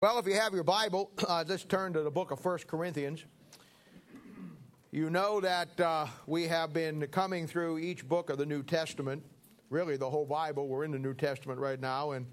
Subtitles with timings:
[0.00, 3.24] Well, if you have your Bible, uh, just turn to the book of First Corinthians.
[4.92, 9.24] You know that uh, we have been coming through each book of the New Testament,
[9.70, 10.68] really the whole Bible.
[10.68, 12.26] We're in the New Testament right now, and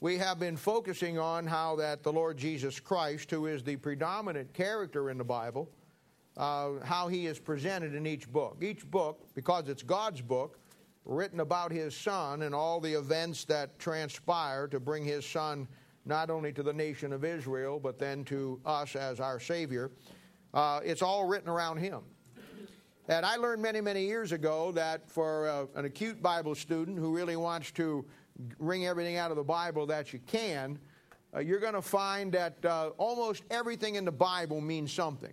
[0.00, 4.54] we have been focusing on how that the Lord Jesus Christ, who is the predominant
[4.54, 5.70] character in the Bible,
[6.38, 8.62] uh, how he is presented in each book.
[8.62, 10.58] Each book, because it's God's book,
[11.04, 15.68] written about his son and all the events that transpire to bring his son
[16.04, 19.90] not only to the nation of Israel, but then to us as our Savior.
[20.52, 22.00] Uh, it's all written around Him.
[23.08, 27.14] And I learned many, many years ago that for uh, an acute Bible student who
[27.14, 28.04] really wants to
[28.58, 30.78] wring everything out of the Bible that you can,
[31.34, 35.32] uh, you're going to find that uh, almost everything in the Bible means something.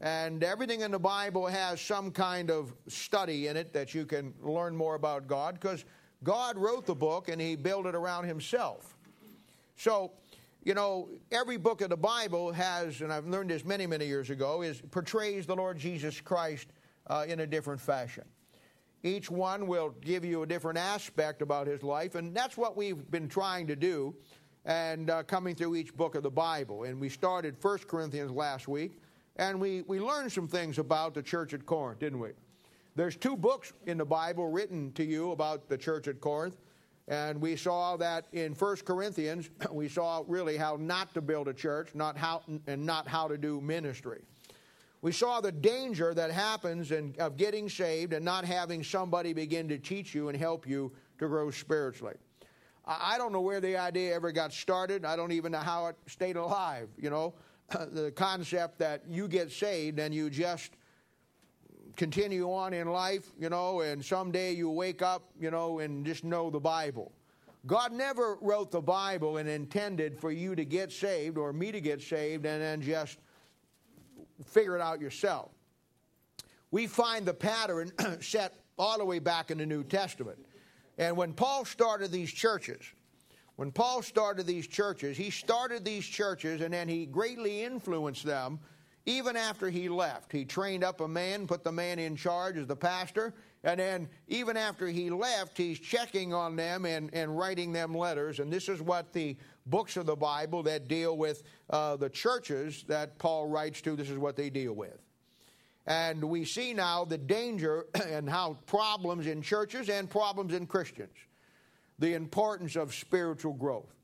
[0.00, 4.32] And everything in the Bible has some kind of study in it that you can
[4.40, 5.84] learn more about God because
[6.22, 8.96] God wrote the book and He built it around Himself.
[9.78, 10.10] So,
[10.64, 14.28] you know, every book of the Bible has, and I've learned this many, many years
[14.28, 16.66] ago, is portrays the Lord Jesus Christ
[17.06, 18.24] uh, in a different fashion.
[19.04, 23.08] Each one will give you a different aspect about his life, and that's what we've
[23.12, 24.16] been trying to do
[24.64, 26.82] and uh, coming through each book of the Bible.
[26.82, 28.98] And we started 1 Corinthians last week,
[29.36, 32.30] and we, we learned some things about the church at Corinth, didn't we?
[32.96, 36.56] There's two books in the Bible written to you about the church at Corinth.
[37.08, 41.54] And we saw that in 1 Corinthians, we saw really how not to build a
[41.54, 44.22] church, not how, and not how to do ministry.
[45.00, 49.68] We saw the danger that happens in, of getting saved and not having somebody begin
[49.68, 52.16] to teach you and help you to grow spiritually.
[52.84, 55.04] I, I don't know where the idea ever got started.
[55.04, 56.88] I don't even know how it stayed alive.
[56.98, 57.34] You know,
[57.70, 60.72] the concept that you get saved and you just
[61.98, 66.24] continue on in life, you know, and someday you wake up, you know, and just
[66.24, 67.12] know the Bible.
[67.66, 71.80] God never wrote the Bible and intended for you to get saved or me to
[71.80, 73.18] get saved and then just
[74.46, 75.50] figure it out yourself.
[76.70, 80.38] We find the pattern set all the way back in the New Testament.
[80.98, 82.80] And when Paul started these churches,
[83.56, 88.60] when Paul started these churches, he started these churches and then he greatly influenced them
[89.08, 90.30] even after he left.
[90.30, 93.32] He trained up a man, put the man in charge as the pastor,
[93.64, 98.38] and then even after he left, he's checking on them and, and writing them letters.
[98.38, 102.84] And this is what the books of the Bible that deal with uh, the churches
[102.86, 104.98] that Paul writes to, this is what they deal with.
[105.86, 111.16] And we see now the danger and how problems in churches and problems in Christians,
[111.98, 113.94] the importance of spiritual growth,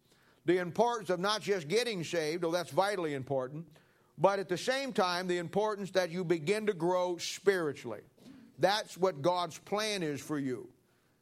[0.47, 3.66] the importance of not just getting saved, though that's vitally important,
[4.19, 8.00] but at the same time, the importance that you begin to grow spiritually.
[8.58, 10.69] That's what God's plan is for you.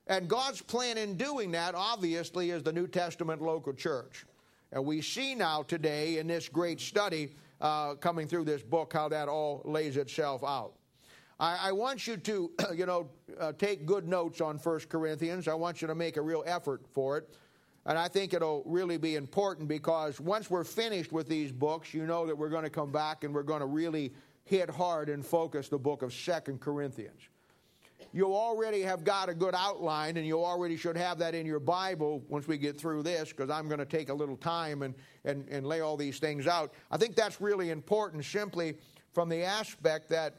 [0.06, 4.26] And God's plan in doing that, obviously, is the New Testament local church.
[4.72, 9.08] And we see now today in this great study uh, coming through this book how
[9.08, 10.72] that all lays itself out.
[11.38, 15.48] I, I want you to, you know, uh, take good notes on 1 Corinthians.
[15.48, 17.36] I want you to make a real effort for it.
[17.84, 22.06] And I think it'll really be important because once we're finished with these books, you
[22.06, 24.12] know that we're going to come back and we're going to really
[24.44, 27.20] hit hard and focus the book of Second Corinthians.
[28.14, 31.60] You already have got a good outline, and you already should have that in your
[31.60, 34.94] Bible once we get through this, because I'm going to take a little time and,
[35.24, 36.74] and, and lay all these things out.
[36.90, 38.74] I think that's really important simply
[39.12, 40.34] from the aspect that,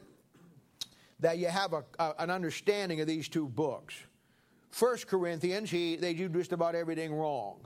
[1.18, 3.94] that you have a, a, an understanding of these two books.
[4.74, 7.60] First Corinthians, he, they do just about everything wrong.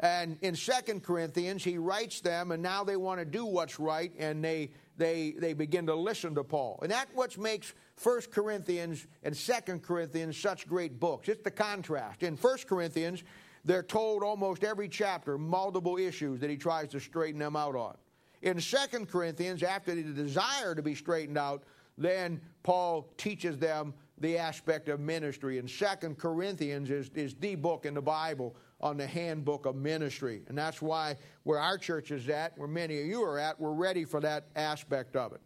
[0.00, 4.12] And in Second Corinthians, he writes them, and now they want to do what's right,
[4.18, 6.80] and they, they, they begin to listen to Paul.
[6.82, 11.28] And that's what makes First Corinthians and Second Corinthians such great books.
[11.28, 12.24] It's the contrast.
[12.24, 13.22] In First Corinthians,
[13.64, 17.96] they're told almost every chapter multiple issues that he tries to straighten them out on.
[18.42, 21.62] In Second Corinthians, after the desire to be straightened out,
[21.96, 25.58] then Paul teaches them the aspect of ministry.
[25.58, 30.42] And Second Corinthians is, is the book in the Bible on the handbook of ministry.
[30.48, 33.72] And that's why where our church is at, where many of you are at, we're
[33.72, 35.40] ready for that aspect of it.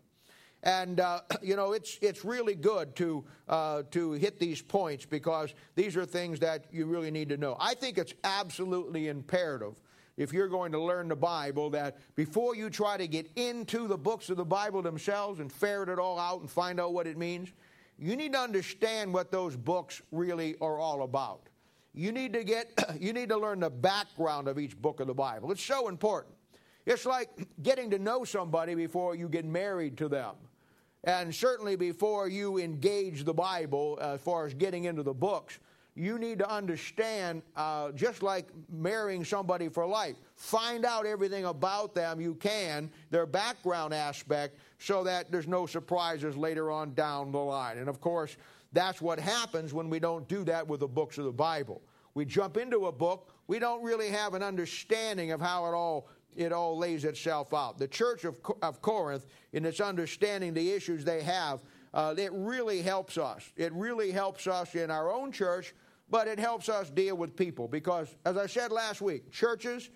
[0.63, 5.55] And uh, you know, it's it's really good to uh, to hit these points because
[5.75, 7.57] these are things that you really need to know.
[7.59, 9.75] I think it's absolutely imperative
[10.17, 13.97] if you're going to learn the Bible that before you try to get into the
[13.97, 17.17] books of the Bible themselves and ferret it all out and find out what it
[17.17, 17.49] means,
[18.01, 21.43] you need to understand what those books really are all about.
[21.93, 25.15] You need to get you need to learn the background of each book of the
[25.15, 25.53] Bible.
[25.53, 26.35] It's so important.
[26.87, 27.29] It's like
[27.63, 30.35] getting to know somebody before you get married to them.
[31.05, 35.59] And certainly before you engage the Bible, uh, as far as getting into the books,
[35.95, 41.95] you need to understand, uh, just like marrying somebody for life, find out everything about
[41.95, 47.39] them you can, their background aspect, so that there's no surprises later on down the
[47.39, 47.79] line.
[47.79, 48.37] And of course,
[48.73, 51.83] that's what happens when we don't do that with the books of the Bible.
[52.15, 56.09] We jump into a book, we don't really have an understanding of how it all
[56.37, 57.77] it all lays itself out.
[57.77, 61.61] The church of, of Corinth, in its understanding the issues they have,
[61.93, 63.51] uh, it really helps us.
[63.57, 65.75] It really helps us in our own church,
[66.11, 69.91] but it helps us deal with people because, as I said last week, churches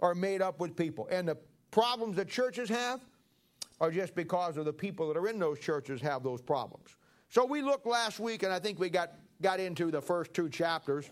[0.00, 1.08] are made up with people.
[1.10, 1.38] And the
[1.70, 3.00] problems that churches have
[3.80, 6.96] are just because of the people that are in those churches have those problems.
[7.28, 10.48] So we looked last week, and I think we got, got into the first two
[10.48, 11.10] chapters.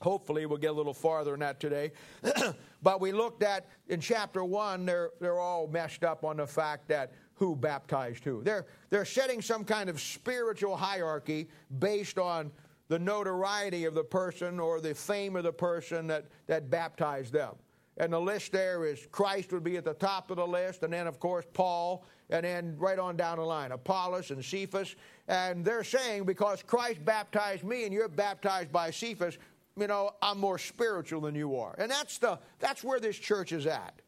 [0.00, 1.92] Hopefully, we'll get a little farther than that today.
[2.82, 6.88] but we looked at in chapter one, they're, they're all messed up on the fact
[6.88, 8.42] that who baptized who.
[8.42, 11.48] They're, they're setting some kind of spiritual hierarchy
[11.78, 12.50] based on
[12.90, 17.54] the notoriety of the person or the fame of the person that, that baptized them.
[17.96, 20.92] And the list there is Christ would be at the top of the list, and
[20.92, 24.96] then, of course, Paul, and then right on down the line, Apollos and Cephas.
[25.28, 29.38] And they're saying, because Christ baptized me and you're baptized by Cephas,
[29.76, 31.76] you know, I'm more spiritual than you are.
[31.78, 34.02] And that's, the, that's where this church is at.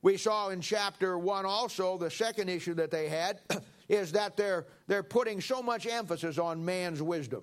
[0.00, 3.40] We saw in chapter 1 also the second issue that they had
[3.90, 7.42] is that they're, they're putting so much emphasis on man's wisdom.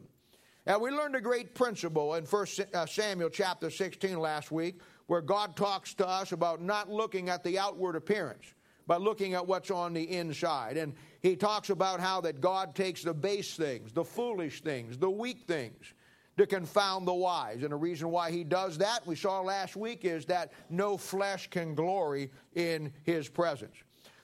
[0.66, 5.22] And we learned a great principle in 1 uh, Samuel chapter 16 last week where
[5.22, 8.54] God talks to us about not looking at the outward appearance,
[8.86, 10.78] but looking at what's on the inside.
[10.78, 15.10] And he talks about how that God takes the base things, the foolish things, the
[15.10, 15.94] weak things,
[16.38, 17.64] to confound the wise.
[17.64, 21.50] And the reason why he does that, we saw last week, is that no flesh
[21.50, 23.76] can glory in his presence.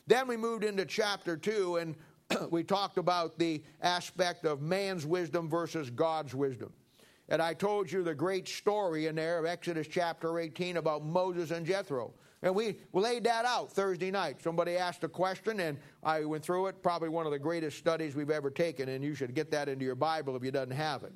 [0.08, 1.96] Then we moved into chapter 2, and
[2.50, 6.72] we talked about the aspect of man's wisdom versus God's wisdom.
[7.30, 11.51] And I told you the great story in there of Exodus chapter 18 about Moses
[11.51, 12.13] and Jethro.
[12.44, 14.42] And we laid that out Thursday night.
[14.42, 16.83] Somebody asked a question, and I went through it.
[16.83, 19.83] Probably one of the greatest studies we've ever taken, and you should get that into
[19.83, 21.13] your Bible if you doesn't have it.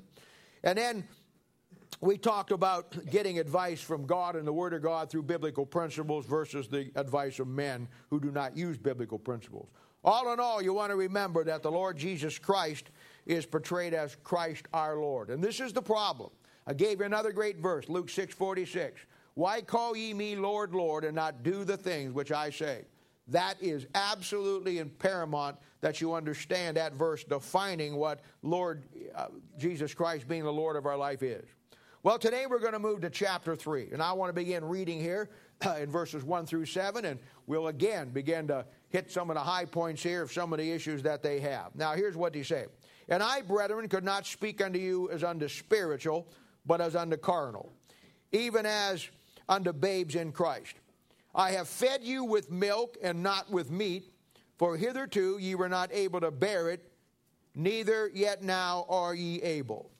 [0.64, 1.04] And then
[2.00, 6.26] we talked about getting advice from God and the Word of God through biblical principles
[6.26, 9.68] versus the advice of men who do not use biblical principles.
[10.02, 12.90] All in all, you want to remember that the Lord Jesus Christ
[13.26, 15.30] is portrayed as Christ our Lord.
[15.30, 16.30] And this is the problem.
[16.66, 19.00] I gave you another great verse, Luke 6 46.
[19.34, 22.84] Why call ye me Lord, Lord, and not do the things which I say?
[23.28, 29.26] That is absolutely and paramount that you understand that verse defining what Lord uh,
[29.56, 31.44] Jesus Christ being the Lord of our life is.
[32.02, 34.98] Well, today we're going to move to chapter 3, and I want to begin reading
[34.98, 35.28] here
[35.66, 39.42] uh, in verses 1 through 7, and we'll again begin to hit some of the
[39.42, 41.74] high points here of some of the issues that they have.
[41.74, 42.68] Now, here's what he said
[43.10, 46.26] And I, brethren, could not speak unto you as unto spiritual,
[46.64, 47.70] but as unto carnal,
[48.32, 49.06] even as
[49.46, 50.76] unto babes in Christ.
[51.34, 54.10] I have fed you with milk and not with meat
[54.56, 56.92] for hitherto ye were not able to bear it,
[57.54, 59.90] neither yet now are ye able.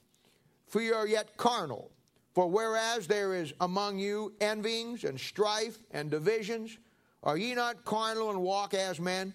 [0.71, 1.91] For ye are yet carnal.
[2.33, 6.77] For whereas there is among you envyings and strife and divisions,
[7.23, 9.33] are ye not carnal and walk as men?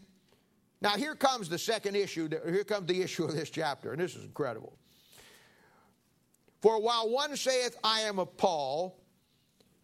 [0.81, 2.31] Now here comes the second issue.
[2.31, 4.79] Here comes the issue of this chapter, and this is incredible.
[6.62, 8.99] For while one saith, I am of Paul,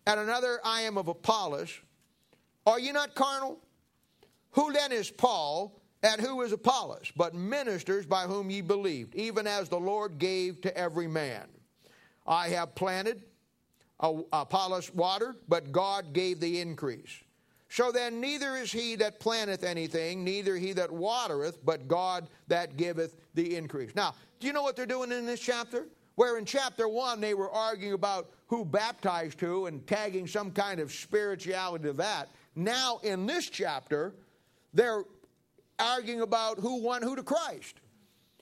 [0.06, 1.70] and another, I am of Apollos,
[2.66, 3.58] are ye not carnal?
[4.53, 9.46] Who then is Paul and who is Apollos, but ministers by whom ye believed, even
[9.46, 11.46] as the Lord gave to every man?
[12.26, 13.22] I have planted,
[14.00, 17.18] Apollos watered, but God gave the increase.
[17.68, 22.76] So then, neither is he that planteth anything, neither he that watereth, but God that
[22.76, 23.94] giveth the increase.
[23.94, 25.86] Now, do you know what they're doing in this chapter?
[26.16, 30.80] Where in chapter 1 they were arguing about who baptized who and tagging some kind
[30.80, 32.28] of spirituality to that.
[32.54, 34.12] Now, in this chapter,
[34.74, 35.04] they're
[35.82, 37.81] arguing about who won who to Christ.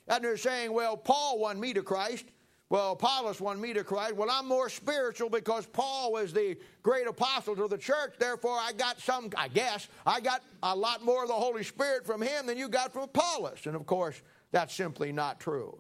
[0.08, 2.26] And they're saying, well, Paul won me to Christ.
[2.68, 4.14] Well, Apollos won me to Christ.
[4.14, 8.14] Well, I'm more spiritual because Paul was the great apostle to the church.
[8.18, 12.06] Therefore, I got some, I guess, I got a lot more of the Holy Spirit
[12.06, 13.66] from him than you got from Apollos.
[13.66, 15.76] And of course, that's simply not true.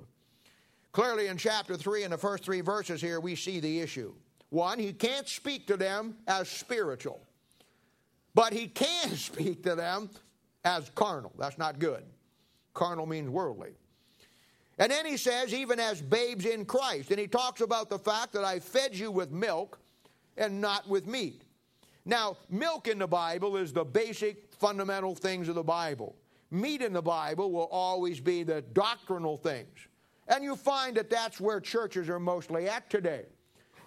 [0.90, 4.12] Clearly, in chapter 3, in the first three verses here, we see the issue.
[4.48, 7.20] One, he can't speak to them as spiritual,
[8.34, 10.10] but he can speak to them
[10.64, 11.32] as carnal.
[11.38, 12.04] That's not good.
[12.74, 13.70] Carnal means worldly.
[14.78, 17.10] And then he says, even as babes in Christ.
[17.10, 19.78] And he talks about the fact that I fed you with milk
[20.36, 21.42] and not with meat.
[22.06, 26.16] Now, milk in the Bible is the basic fundamental things of the Bible.
[26.50, 29.88] Meat in the Bible will always be the doctrinal things.
[30.28, 33.26] And you find that that's where churches are mostly at today.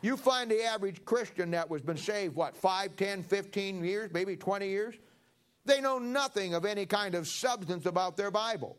[0.03, 4.36] You find the average Christian that was been saved, what, 5, 10, 15 years, maybe
[4.36, 4.96] 20 years?
[5.65, 8.77] They know nothing of any kind of substance about their Bible.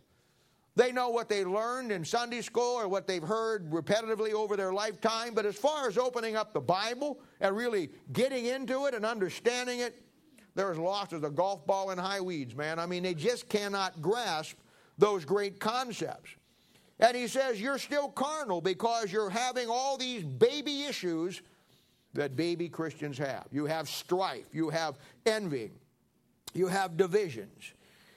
[0.76, 4.72] They know what they learned in Sunday school or what they've heard repetitively over their
[4.72, 9.06] lifetime, but as far as opening up the Bible and really getting into it and
[9.06, 10.02] understanding it,
[10.56, 12.78] they're as lost as a golf ball in high weeds, man.
[12.78, 14.56] I mean, they just cannot grasp
[14.98, 16.30] those great concepts.
[17.00, 21.42] And he says, You're still carnal because you're having all these baby issues
[22.14, 23.46] that baby Christians have.
[23.50, 25.72] You have strife, you have envy,
[26.54, 27.72] you have divisions.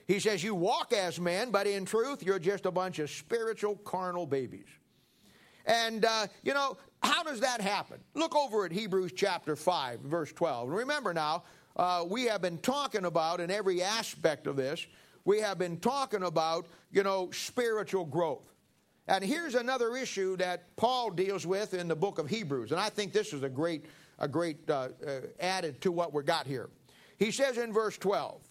[0.07, 3.75] He says, You walk as men, but in truth, you're just a bunch of spiritual,
[3.77, 4.67] carnal babies.
[5.65, 7.99] And, uh, you know, how does that happen?
[8.13, 10.69] Look over at Hebrews chapter 5, verse 12.
[10.69, 11.43] And remember now,
[11.75, 14.85] uh, we have been talking about in every aspect of this,
[15.25, 18.53] we have been talking about, you know, spiritual growth.
[19.09, 22.71] And here's another issue that Paul deals with in the book of Hebrews.
[22.71, 23.85] And I think this is a great,
[24.19, 26.69] a great uh, uh, added to what we got here.
[27.17, 28.41] He says in verse 12,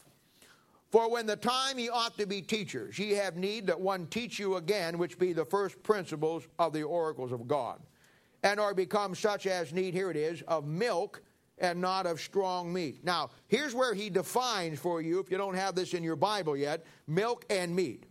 [0.90, 4.38] for when the time ye ought to be teachers, ye have need that one teach
[4.38, 7.80] you again, which be the first principles of the oracles of God,
[8.42, 11.22] and are become such as need, here it is, of milk
[11.58, 13.04] and not of strong meat.
[13.04, 16.56] Now, here's where he defines for you, if you don't have this in your Bible
[16.56, 18.04] yet, milk and meat.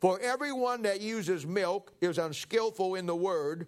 [0.00, 3.66] For everyone that uses milk is unskillful in the word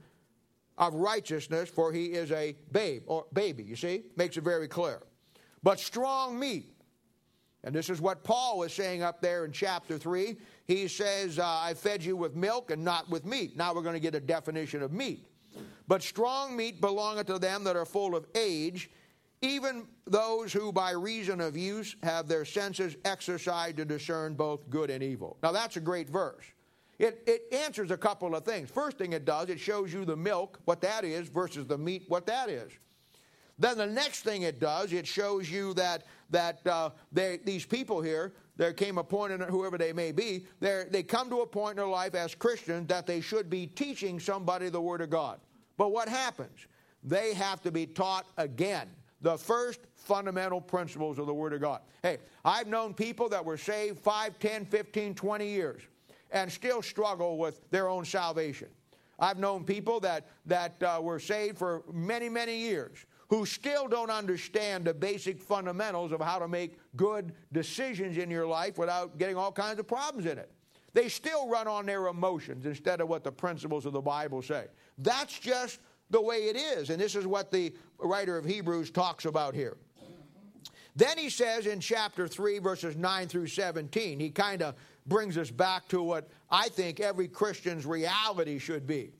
[0.79, 4.05] of righteousness, for he is a babe or baby, you see?
[4.17, 5.03] Makes it very clear.
[5.62, 6.73] But strong meat
[7.64, 10.37] and this is what Paul was saying up there in chapter 3.
[10.66, 13.57] He says, uh, I fed you with milk and not with meat.
[13.57, 15.26] Now we're going to get a definition of meat.
[15.87, 18.90] But strong meat belongeth to them that are full of age,
[19.42, 24.90] even those who by reason of use have their senses exercised to discern both good
[24.90, 25.37] and evil.
[25.42, 26.45] Now that's a great verse.
[26.99, 28.71] It, it answers a couple of things.
[28.71, 32.04] First thing it does, it shows you the milk, what that is, versus the meat,
[32.09, 32.73] what that is.
[33.59, 38.01] Then the next thing it does, it shows you that that uh, they, these people
[38.01, 41.73] here, there came a point in whoever they may be, they come to a point
[41.73, 45.41] in their life as Christians that they should be teaching somebody the Word of God.
[45.77, 46.67] But what happens?
[47.05, 48.89] They have to be taught again
[49.21, 51.81] the first fundamental principles of the Word of God.
[52.03, 55.83] Hey, I've known people that were saved 5, 10, 15, 20 years
[56.31, 58.69] and still struggle with their own salvation.
[59.19, 64.11] I've known people that, that uh, were saved for many, many years who still don't
[64.11, 69.39] understand the basic fundamentals of how to make good decisions in your life without getting
[69.39, 70.53] all kinds of problems in it.
[70.93, 74.67] They still run on their emotions instead of what the principles of the Bible say.
[74.99, 79.25] That's just the way it is, and this is what the writer of Hebrews talks
[79.25, 79.79] about here.
[80.95, 84.75] Then he says in chapter 3, verses 9 through 17, he kind of
[85.07, 89.15] brings us back to what I think every Christian's reality should be.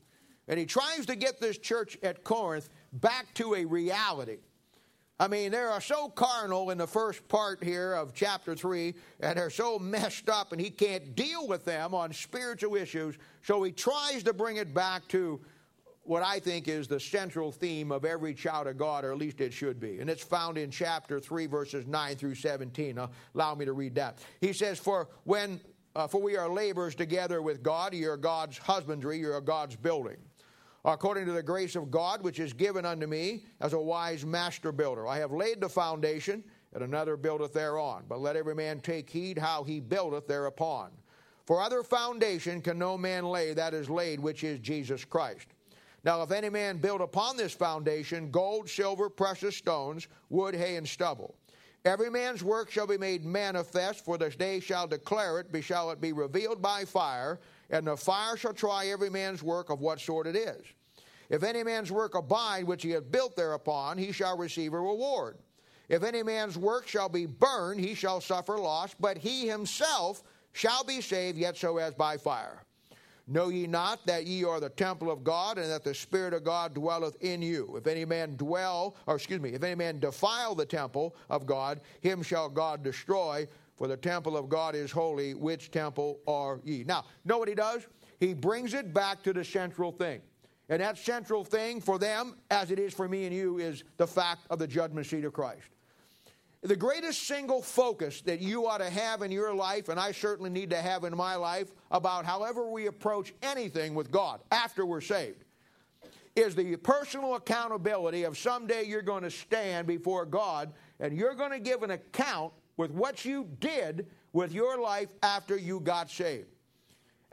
[0.49, 4.39] And he tries to get this church at Corinth back to a reality.
[5.21, 9.39] I mean, they are so carnal in the first part here of chapter 3, and
[9.39, 13.17] they're so messed up, and he can't deal with them on spiritual issues.
[13.43, 15.41] So he tries to bring it back to
[16.05, 19.41] what I think is the central theme of every child of God, or at least
[19.41, 20.01] it should be.
[20.01, 22.97] And it's found in chapter 3, verses 9 through 17.
[22.97, 24.19] Now, allow me to read that.
[24.41, 25.61] He says, For when
[25.95, 30.17] uh, for we are laborers together with God, you're God's husbandry, you're God's building
[30.85, 34.73] according to the grace of God which is given unto me as a wise master
[34.73, 35.07] builder.
[35.07, 38.05] I have laid the foundation, and another buildeth thereon.
[38.09, 40.91] But let every man take heed how he buildeth thereupon.
[41.47, 45.49] For other foundation can no man lay that is laid, which is Jesus Christ.
[46.05, 50.89] Now, if any man build upon this foundation gold, silver, precious stones, wood, hay, and
[50.89, 51.37] stubble,
[51.85, 55.91] every man's work shall be made manifest, for this day shall declare it, be, shall
[55.91, 57.39] it be revealed by fire
[57.73, 60.63] and the fire shall try every man's work of what sort it is.
[61.31, 65.39] If any man's work abide which he hath built thereupon, he shall receive a reward.
[65.89, 70.85] If any man's work shall be burned, he shall suffer loss, but he himself shall
[70.85, 72.63] be saved, yet so as by fire.
[73.27, 76.45] Know ye not that ye are the temple of God, and that the Spirit of
[76.45, 77.77] God dwelleth in you?
[77.77, 81.81] If any man dwell, or excuse me, if any man defile the temple of God,
[82.01, 85.35] him shall God destroy, for the temple of God is holy.
[85.35, 86.85] Which temple are ye?
[86.85, 87.87] Now, know what he does?
[88.21, 90.21] He brings it back to the central thing.
[90.69, 94.07] And that central thing for them, as it is for me and you, is the
[94.07, 95.67] fact of the judgment seat of Christ.
[96.63, 100.49] The greatest single focus that you ought to have in your life, and I certainly
[100.49, 105.01] need to have in my life, about however we approach anything with God after we're
[105.01, 105.45] saved,
[106.37, 111.51] is the personal accountability of someday you're going to stand before God and you're going
[111.51, 116.49] to give an account with what you did with your life after you got saved.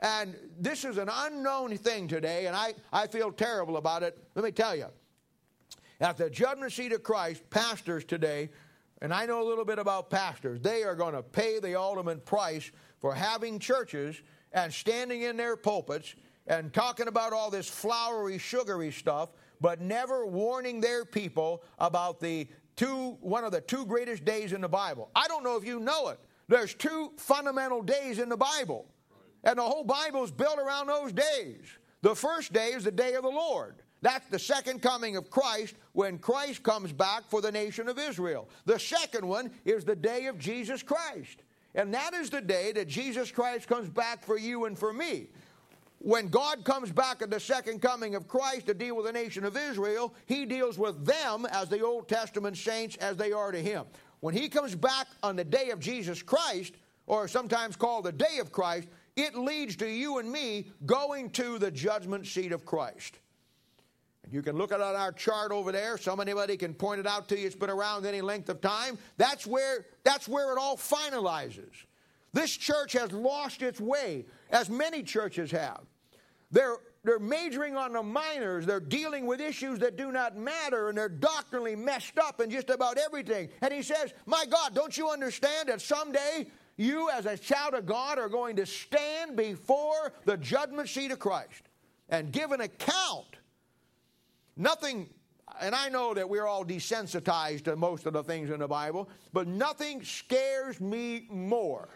[0.00, 4.18] And this is an unknown thing today, and I, I feel terrible about it.
[4.34, 4.86] Let me tell you.
[6.00, 8.48] At the judgment seat of Christ, pastors today,
[9.02, 12.24] and I know a little bit about pastors, they are going to pay the ultimate
[12.24, 14.20] price for having churches
[14.52, 16.14] and standing in their pulpits
[16.46, 19.30] and talking about all this flowery, sugary stuff,
[19.60, 22.48] but never warning their people about the
[22.80, 25.10] two, one of the two greatest days in the Bible.
[25.14, 26.18] I don't know if you know it.
[26.48, 28.86] There's two fundamental days in the Bible.
[29.44, 31.60] And the whole Bible is built around those days.
[32.00, 33.82] The first day is the day of the Lord.
[34.00, 38.48] That's the second coming of Christ when Christ comes back for the nation of Israel.
[38.64, 41.42] The second one is the day of Jesus Christ.
[41.74, 45.28] And that is the day that Jesus Christ comes back for you and for me.
[46.02, 49.44] When God comes back at the second coming of Christ to deal with the nation
[49.44, 53.60] of Israel, he deals with them as the Old Testament saints as they are to
[53.60, 53.84] him.
[54.20, 56.74] When he comes back on the day of Jesus Christ,
[57.06, 61.58] or sometimes called the day of Christ, it leads to you and me going to
[61.58, 63.18] the judgment seat of Christ.
[64.24, 65.98] And You can look at our chart over there.
[65.98, 67.46] Some anybody can point it out to you.
[67.46, 68.96] It's been around any length of time.
[69.18, 71.84] That's where, that's where it all finalizes.
[72.32, 75.80] This church has lost its way, as many churches have.
[76.50, 78.66] They're, they're majoring on the minors.
[78.66, 82.70] They're dealing with issues that do not matter, and they're doctrinally messed up in just
[82.70, 83.48] about everything.
[83.62, 87.86] And he says, My God, don't you understand that someday you, as a child of
[87.86, 91.62] God, are going to stand before the judgment seat of Christ
[92.08, 93.36] and give an account.
[94.56, 95.08] Nothing,
[95.60, 99.08] and I know that we're all desensitized to most of the things in the Bible,
[99.32, 101.88] but nothing scares me more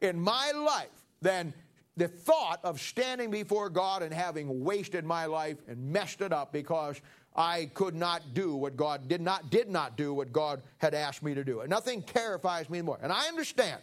[0.00, 0.88] in my life
[1.20, 1.52] than
[1.98, 6.52] the thought of standing before God and having wasted my life and messed it up
[6.52, 7.00] because
[7.36, 11.22] I could not do what God did not did not do what God had asked
[11.22, 11.60] me to do.
[11.60, 12.98] And nothing terrifies me more.
[13.02, 13.80] And I understand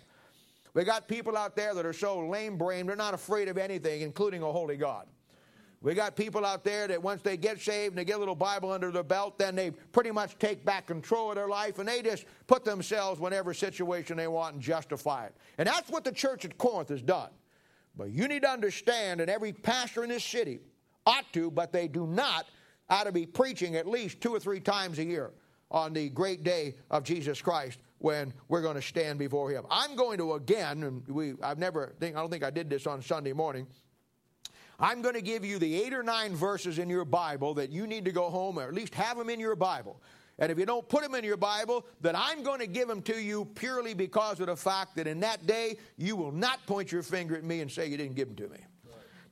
[0.73, 4.01] we got people out there that are so lame brained, they're not afraid of anything,
[4.01, 5.07] including a holy God.
[5.81, 8.33] We got people out there that once they get saved and they get a little
[8.33, 11.87] Bible under their belt, then they pretty much take back control of their life and
[11.87, 15.35] they just put themselves whatever situation they want and justify it.
[15.59, 17.29] And that's what the church at Corinth has done.
[17.97, 20.59] But you need to understand, and every pastor in this city
[21.05, 22.45] ought to, but they do not,
[22.89, 25.31] ought to be preaching at least two or three times a year
[25.71, 29.65] on the great day of Jesus Christ when we're going to stand before him.
[29.69, 32.85] I'm going to again, and we I've never think I don't think I did this
[32.85, 33.67] on Sunday morning.
[34.79, 37.87] I'm going to give you the eight or nine verses in your Bible that you
[37.87, 40.01] need to go home or at least have them in your Bible.
[40.37, 43.01] And if you don't put them in your Bible, then I'm going to give them
[43.03, 46.91] to you purely because of the fact that in that day you will not point
[46.91, 48.59] your finger at me and say you didn't give them to me.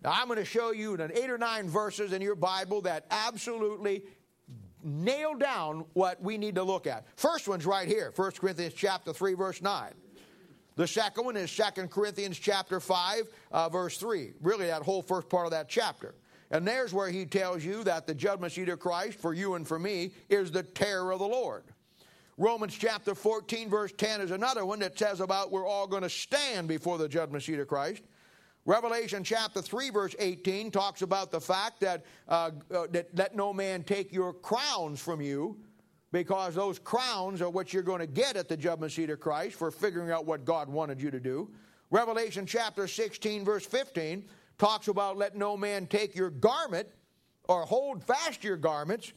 [0.04, 3.06] Now I'm going to show you an eight or nine verses in your Bible that
[3.12, 4.04] absolutely
[4.84, 7.06] nail down what we need to look at.
[7.18, 9.94] First one's right here, 1 Corinthians chapter 3, verse 9.
[10.76, 14.34] The second one is 2 Corinthians chapter 5, uh, verse 3.
[14.42, 16.16] Really, that whole first part of that chapter.
[16.54, 19.68] And there's where he tells you that the judgment seat of Christ for you and
[19.68, 21.63] for me is the terror of the Lord.
[22.38, 26.10] Romans chapter 14, verse 10 is another one that says about we're all going to
[26.10, 28.04] stand before the judgment seat of Christ.
[28.66, 33.52] Revelation chapter 3, verse 18 talks about the fact that, uh, uh, that let no
[33.52, 35.58] man take your crowns from you,
[36.12, 39.56] because those crowns are what you're going to get at the judgment seat of Christ
[39.56, 41.50] for figuring out what God wanted you to do.
[41.89, 44.24] Revelation chapter 16, verse 15
[44.63, 46.88] talks about let no man take your garment
[47.49, 49.12] or hold fast your garments,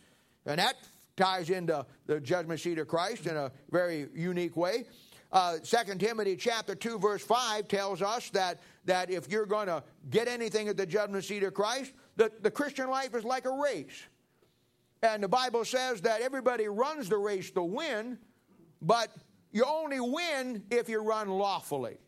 [0.44, 0.74] and that
[1.16, 4.87] ties into the judgment seat of Christ in a very unique way.
[5.30, 9.85] Uh, 2 Timothy chapter 2 verse 5 tells us that, that if you're going to
[10.11, 13.52] get anything at the judgment seat of Christ, the, the Christian life is like a
[13.52, 14.02] race.
[15.04, 18.18] And the Bible says that everybody runs the race to win,
[18.82, 19.11] but
[19.52, 21.98] you only win if you run lawfully.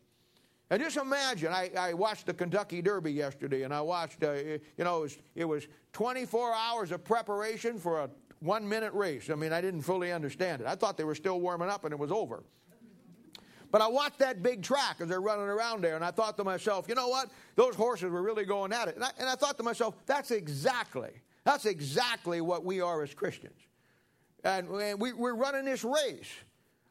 [0.69, 4.59] And just imagine, I, I watched the Kentucky Derby yesterday, and I watched, uh, you
[4.77, 9.29] know, it was, it was 24 hours of preparation for a one minute race.
[9.29, 10.67] I mean, I didn't fully understand it.
[10.67, 12.43] I thought they were still warming up and it was over.
[13.71, 16.43] But I watched that big track as they're running around there, and I thought to
[16.43, 17.29] myself, you know what?
[17.55, 18.95] Those horses were really going at it.
[18.95, 21.11] And I, and I thought to myself, that's exactly,
[21.43, 23.59] that's exactly what we are as Christians.
[24.43, 26.31] And, and we, we're running this race.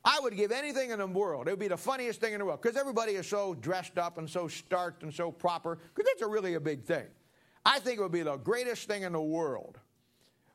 [0.04, 1.48] I would give anything in the world.
[1.48, 4.18] It would be the funniest thing in the world because everybody is so dressed up
[4.18, 7.06] and so starched and so proper because it's a really a big thing.
[7.66, 9.78] I think it would be the greatest thing in the world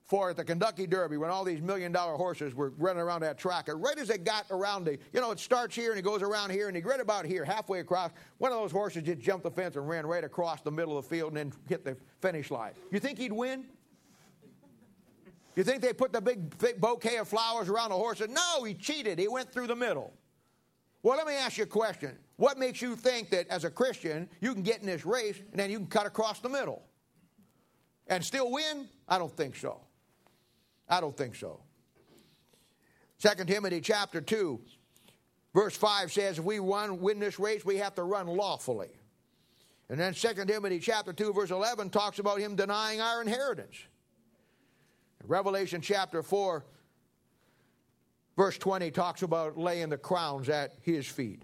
[0.06, 3.70] for the Kentucky Derby when all these million dollar horses were running around that track.
[3.70, 6.22] And right as they got around the, you know, it starts here and it goes
[6.22, 9.44] around here and he right about here, halfway across, one of those horses just jumped
[9.44, 11.98] the fence and ran right across the middle of the field and then hit the
[12.22, 12.74] finish line.
[12.92, 13.66] You think he'd win?
[15.56, 18.22] You think they put the big, big bouquet of flowers around the horse?
[18.28, 19.20] No, he cheated.
[19.20, 20.14] He went through the middle.
[21.04, 22.18] Well, let me ask you a question.
[22.38, 25.60] What makes you think that as a Christian you can get in this race and
[25.60, 26.82] then you can cut across the middle
[28.08, 28.88] and still win?
[29.08, 29.82] I don't think so.
[30.90, 31.62] I don't think so.
[33.20, 34.60] 2 Timothy chapter 2,
[35.54, 38.90] verse 5 says, if we run, win this race, we have to run lawfully.
[39.90, 43.78] And then 2 Timothy chapter 2, verse 11 talks about him denying our inheritance.
[45.28, 46.66] Revelation chapter 4,
[48.36, 51.44] verse 20 talks about laying the crowns at his feet.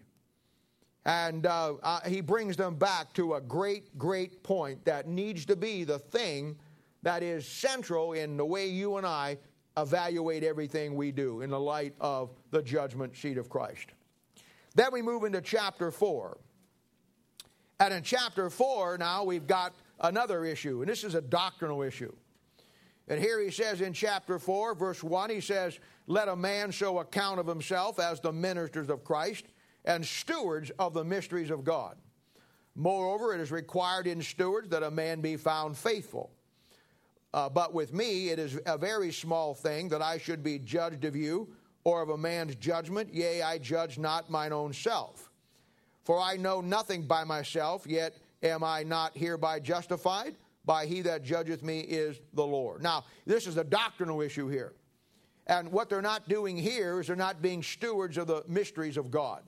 [1.06, 5.56] And uh, uh, he brings them back to a great, great point that needs to
[5.56, 6.58] be the thing
[7.04, 9.38] that is central in the way you and I
[9.78, 13.88] evaluate everything we do in the light of the judgment seat of Christ.
[14.76, 16.38] Then we move into chapter 4.
[17.80, 22.14] And in chapter 4, now we've got another issue, and this is a doctrinal issue.
[23.10, 27.00] And here he says in chapter 4, verse 1, he says, Let a man show
[27.00, 29.46] account of himself as the ministers of Christ
[29.84, 31.98] and stewards of the mysteries of God.
[32.76, 36.30] Moreover, it is required in stewards that a man be found faithful.
[37.34, 41.04] Uh, but with me, it is a very small thing that I should be judged
[41.04, 41.50] of you
[41.84, 43.14] or of a man's judgment.
[43.14, 45.32] Yea, I judge not mine own self.
[46.04, 50.38] For I know nothing by myself, yet am I not hereby justified?
[50.70, 52.84] By he that judgeth me is the Lord.
[52.84, 54.74] Now, this is a doctrinal issue here.
[55.48, 59.10] And what they're not doing here is they're not being stewards of the mysteries of
[59.10, 59.42] God.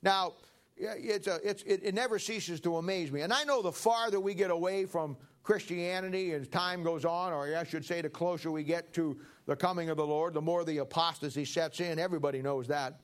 [0.00, 0.34] Now,
[0.76, 3.22] it's a, it's, it, it never ceases to amaze me.
[3.22, 7.56] And I know the farther we get away from Christianity as time goes on, or
[7.56, 10.62] I should say, the closer we get to the coming of the Lord, the more
[10.62, 11.98] the apostasy sets in.
[11.98, 13.00] Everybody knows that.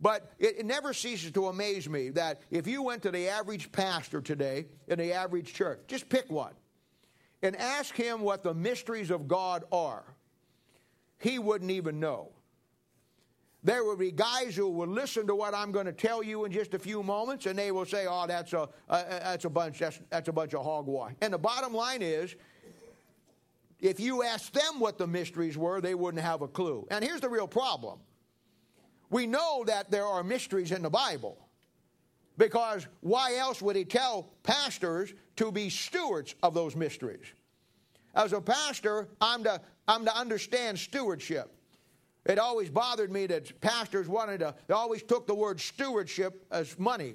[0.00, 3.70] But it, it, never ceases to amaze me that if you went to the average
[3.70, 6.54] pastor today in the average church, just pick one,
[7.42, 10.04] and ask him what the mysteries of God are,
[11.18, 12.30] he wouldn't even know.
[13.62, 16.52] There will be guys who will listen to what I'm going to tell you in
[16.52, 19.80] just a few moments, and they will say, "Oh, that's a uh, that's a bunch
[19.80, 22.34] that's, that's a bunch of hogwash." And the bottom line is,
[23.78, 26.86] if you asked them what the mysteries were, they wouldn't have a clue.
[26.90, 27.98] And here's the real problem:
[29.10, 31.36] we know that there are mysteries in the Bible,
[32.40, 37.26] because why else would he tell pastors to be stewards of those mysteries?
[38.14, 41.52] As a pastor, I'm to I'm to understand stewardship.
[42.24, 46.78] It always bothered me that pastors wanted to, they always took the word stewardship as
[46.78, 47.14] money.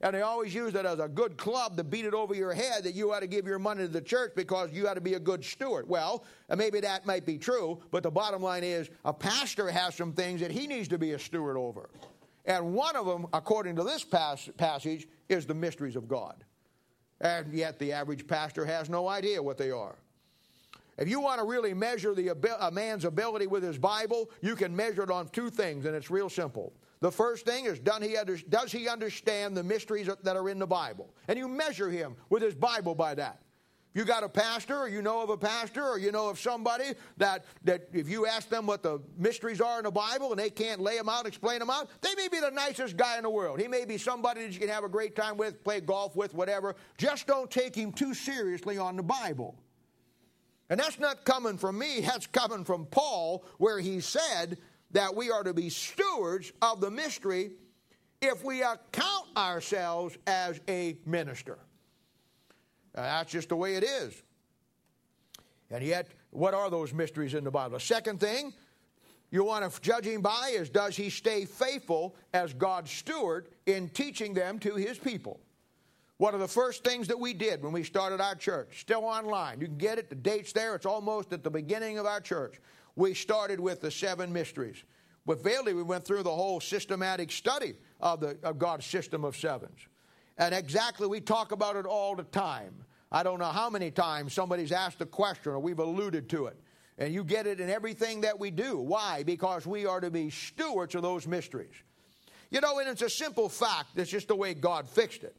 [0.00, 2.84] And they always used it as a good club to beat it over your head
[2.84, 5.14] that you ought to give your money to the church because you ought to be
[5.14, 5.88] a good steward.
[5.88, 10.12] Well, maybe that might be true, but the bottom line is a pastor has some
[10.12, 11.88] things that he needs to be a steward over.
[12.44, 16.44] And one of them, according to this pas- passage, is the mysteries of God.
[17.20, 19.96] And yet the average pastor has no idea what they are.
[20.98, 24.74] If you want to really measure the, a man's ability with his Bible, you can
[24.74, 26.72] measure it on two things, and it's real simple.
[27.00, 31.12] The first thing is, does he understand the mysteries that are in the Bible?
[31.28, 33.40] And you measure him with his Bible by that.
[33.94, 36.94] You got a pastor, or you know of a pastor, or you know of somebody
[37.16, 40.50] that, that if you ask them what the mysteries are in the Bible and they
[40.50, 43.30] can't lay them out, explain them out, they may be the nicest guy in the
[43.30, 43.60] world.
[43.60, 46.34] He may be somebody that you can have a great time with, play golf with,
[46.34, 46.74] whatever.
[46.98, 49.54] Just don't take him too seriously on the Bible.
[50.70, 54.58] And that's not coming from me, that's coming from Paul, where he said
[54.90, 57.52] that we are to be stewards of the mystery
[58.20, 61.58] if we account ourselves as a minister.
[62.94, 64.22] Uh, that's just the way it is.
[65.70, 67.78] And yet, what are those mysteries in the Bible?
[67.78, 68.52] The second thing
[69.30, 73.88] you want to judge him by is does he stay faithful as God's steward in
[73.88, 75.40] teaching them to his people?
[76.18, 79.60] One of the first things that we did when we started our church, still online,
[79.60, 82.60] you can get it, the date's there, it's almost at the beginning of our church.
[82.94, 84.84] We started with the seven mysteries.
[85.26, 89.36] With Bailey, we went through the whole systematic study of, the, of God's system of
[89.36, 89.88] sevens.
[90.36, 92.74] And exactly, we talk about it all the time.
[93.12, 96.58] I don't know how many times somebody's asked a question or we've alluded to it.
[96.98, 98.78] And you get it in everything that we do.
[98.78, 99.22] Why?
[99.24, 101.74] Because we are to be stewards of those mysteries.
[102.50, 103.90] You know, and it's a simple fact.
[103.96, 105.36] It's just the way God fixed it.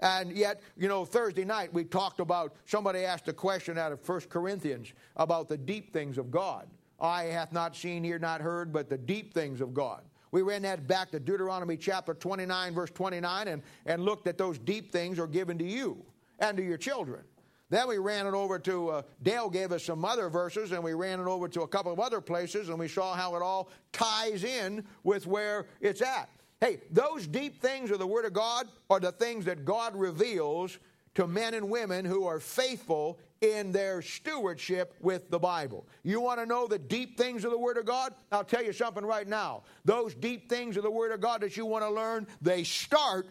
[0.00, 4.08] And yet, you know, Thursday night we talked about, somebody asked a question out of
[4.08, 6.68] 1 Corinthians about the deep things of God.
[7.00, 10.02] Eye hath not seen, ear not heard, but the deep things of God.
[10.30, 14.58] We ran that back to Deuteronomy chapter 29, verse 29, and, and looked at those
[14.58, 16.04] deep things are given to you
[16.38, 17.24] and to your children.
[17.70, 20.94] Then we ran it over to, uh, Dale gave us some other verses, and we
[20.94, 23.70] ran it over to a couple of other places, and we saw how it all
[23.92, 26.30] ties in with where it's at.
[26.60, 30.78] Hey, those deep things of the Word of God are the things that God reveals
[31.14, 35.86] to men and women who are faithful in their stewardship with the Bible.
[36.02, 38.14] You want to know the deep things of the Word of God?
[38.32, 39.62] I'll tell you something right now.
[39.84, 43.28] Those deep things of the Word of God that you want to learn, they start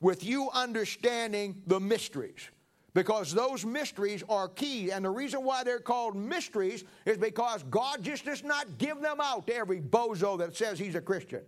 [0.00, 2.48] with you understanding the mysteries.
[2.94, 4.90] Because those mysteries are key.
[4.90, 9.18] And the reason why they're called mysteries is because God just does not give them
[9.22, 11.42] out to every bozo that says he's a Christian.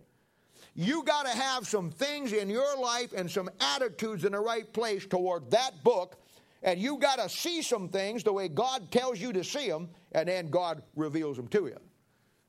[0.75, 4.71] You got to have some things in your life and some attitudes in the right
[4.71, 6.20] place toward that book
[6.63, 9.89] and you got to see some things the way God tells you to see them,
[10.11, 11.77] and then God reveals them to you.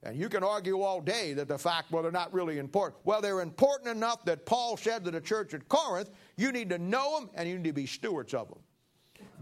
[0.05, 3.01] And you can argue all day that the fact, well, they're not really important.
[3.05, 6.79] Well, they're important enough that Paul said to the church at Corinth, you need to
[6.79, 8.59] know them and you need to be stewards of them.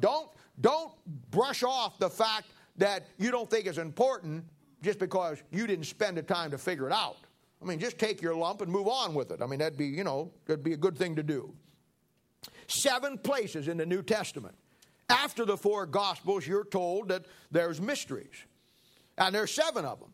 [0.00, 0.28] Don't,
[0.61, 0.92] don't
[1.30, 4.44] brush off the fact that you don't think it's important
[4.83, 7.16] just because you didn't spend the time to figure it out.
[7.62, 9.40] I mean, just take your lump and move on with it.
[9.42, 11.54] I mean, that'd be, you know, that'd be a good thing to do.
[12.70, 14.54] Seven places in the New Testament.
[15.09, 18.44] After the four Gospels, you're told that there's mysteries.
[19.18, 20.12] And there's seven of them.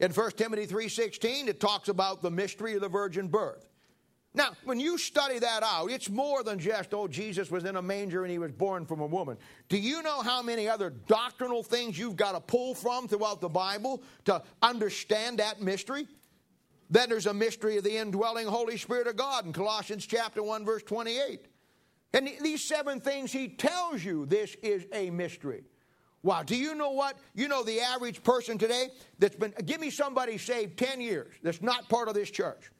[0.00, 3.68] In 1 Timothy 3.16, it talks about the mystery of the virgin birth.
[4.32, 7.82] Now, when you study that out, it's more than just, oh, Jesus was in a
[7.82, 9.36] manger and he was born from a woman.
[9.68, 13.48] Do you know how many other doctrinal things you've got to pull from throughout the
[13.50, 16.06] Bible to understand that mystery?
[16.88, 20.64] Then there's a mystery of the indwelling Holy Spirit of God in Colossians chapter 1,
[20.64, 21.46] verse 28.
[22.16, 25.64] And these seven things he tells you this is a mystery.
[26.22, 27.18] Wow, do you know what?
[27.34, 31.60] You know the average person today that's been, give me somebody saved 10 years that's
[31.60, 32.70] not part of this church.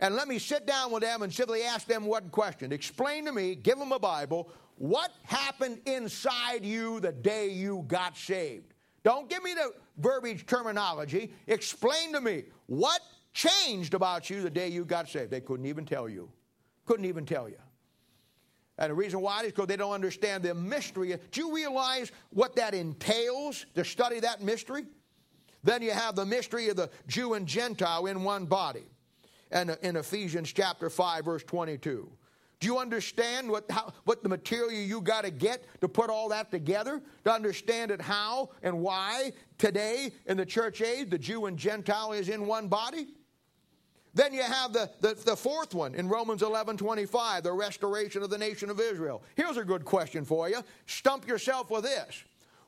[0.00, 2.72] And let me sit down with them and simply ask them one question.
[2.72, 8.18] Explain to me, give them a Bible, what happened inside you the day you got
[8.18, 8.74] saved?
[9.02, 11.32] Don't give me the verbiage terminology.
[11.46, 13.00] Explain to me what
[13.32, 15.30] changed about you the day you got saved.
[15.30, 16.28] They couldn't even tell you.
[16.84, 17.56] Couldn't even tell you.
[18.78, 21.16] And the reason why is because they don't understand the mystery.
[21.30, 24.84] Do you realize what that entails to study that mystery?
[25.62, 28.84] Then you have the mystery of the Jew and Gentile in one body.
[29.50, 32.10] And uh, in Ephesians chapter 5, verse 22.
[32.60, 36.28] Do you understand what, how, what the material you got to get to put all
[36.30, 37.02] that together?
[37.24, 42.12] To understand it how and why today in the church age the Jew and Gentile
[42.12, 43.08] is in one body?
[44.14, 48.30] Then you have the, the, the, fourth one in Romans 11 25, the restoration of
[48.30, 49.24] the nation of Israel.
[49.34, 50.62] Here's a good question for you.
[50.86, 52.22] Stump yourself with this.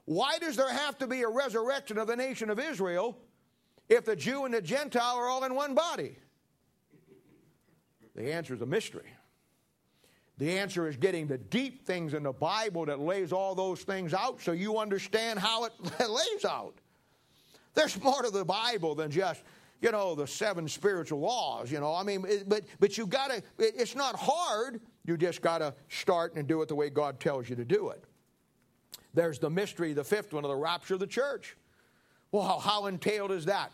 [0.06, 3.16] Why does there have to be a resurrection of the nation of Israel
[3.88, 6.16] if the Jew and the Gentile are all in one body?
[8.16, 9.12] The answer is a mystery.
[10.38, 14.12] The answer is getting the deep things in the Bible that lays all those things
[14.12, 16.74] out so you understand how it lays out.
[17.74, 19.42] There's more to the Bible than just
[19.80, 21.94] you know, the seven spiritual laws, you know.
[21.94, 24.80] I mean, it, but, but you got to, it, it's not hard.
[25.04, 27.90] You just got to start and do it the way God tells you to do
[27.90, 28.04] it.
[29.14, 31.56] There's the mystery, the fifth one, of the rapture of the church.
[32.32, 33.72] Well, how, entailed is that?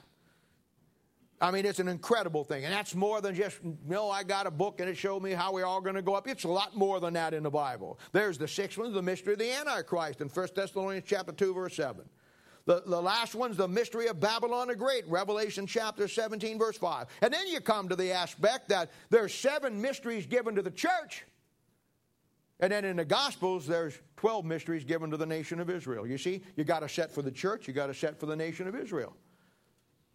[1.40, 2.64] I mean, it's an incredible thing.
[2.64, 5.32] And that's more than just, you know, I got a book and it showed me
[5.32, 6.28] how we're all going to go up.
[6.28, 7.98] It's a lot more than that in the Bible.
[8.12, 11.74] There's the sixth one, the mystery of the Antichrist in 1 Thessalonians chapter 2, verse
[11.74, 12.04] 7.
[12.64, 17.06] The, the last one's the mystery of Babylon the Great, Revelation chapter 17, verse 5.
[17.20, 21.24] And then you come to the aspect that there's seven mysteries given to the church.
[22.60, 26.06] And then in the Gospels, there's 12 mysteries given to the nation of Israel.
[26.06, 28.36] You see, you got a set for the church, you got a set for the
[28.36, 29.16] nation of Israel.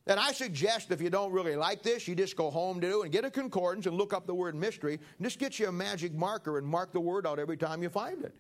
[0.08, 3.02] And I suggest if you don't really like this, you just go home to do
[3.02, 5.72] and get a concordance and look up the word mystery and just get you a
[5.74, 8.34] magic marker and mark the word out every time you find it.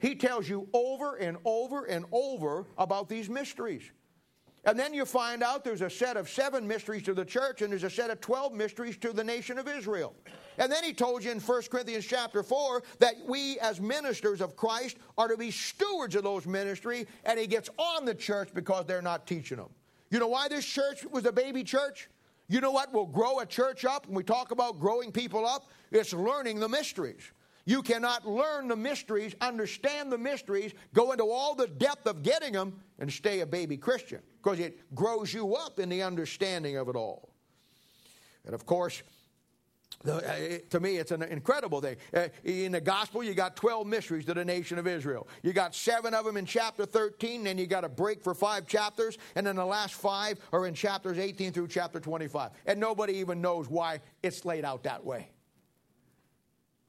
[0.00, 3.82] He tells you over and over and over about these mysteries.
[4.64, 7.70] And then you find out there's a set of seven mysteries to the church and
[7.70, 10.14] there's a set of 12 mysteries to the nation of Israel.
[10.58, 14.56] And then he told you in 1 Corinthians chapter 4 that we as ministers of
[14.56, 18.84] Christ are to be stewards of those ministries and he gets on the church because
[18.86, 19.70] they're not teaching them.
[20.10, 22.10] You know why this church was a baby church?
[22.48, 25.70] You know what will grow a church up when we talk about growing people up?
[25.90, 27.22] It's learning the mysteries.
[27.70, 32.52] You cannot learn the mysteries, understand the mysteries, go into all the depth of getting
[32.52, 36.88] them, and stay a baby Christian because it grows you up in the understanding of
[36.88, 37.32] it all.
[38.44, 39.04] And of course,
[40.02, 41.94] the, uh, to me, it's an incredible thing.
[42.12, 45.28] Uh, in the gospel, you got 12 mysteries to the nation of Israel.
[45.44, 48.66] You got seven of them in chapter 13, then you got a break for five
[48.66, 52.50] chapters, and then the last five are in chapters 18 through chapter 25.
[52.66, 55.28] And nobody even knows why it's laid out that way.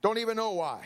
[0.01, 0.85] Don't even know why.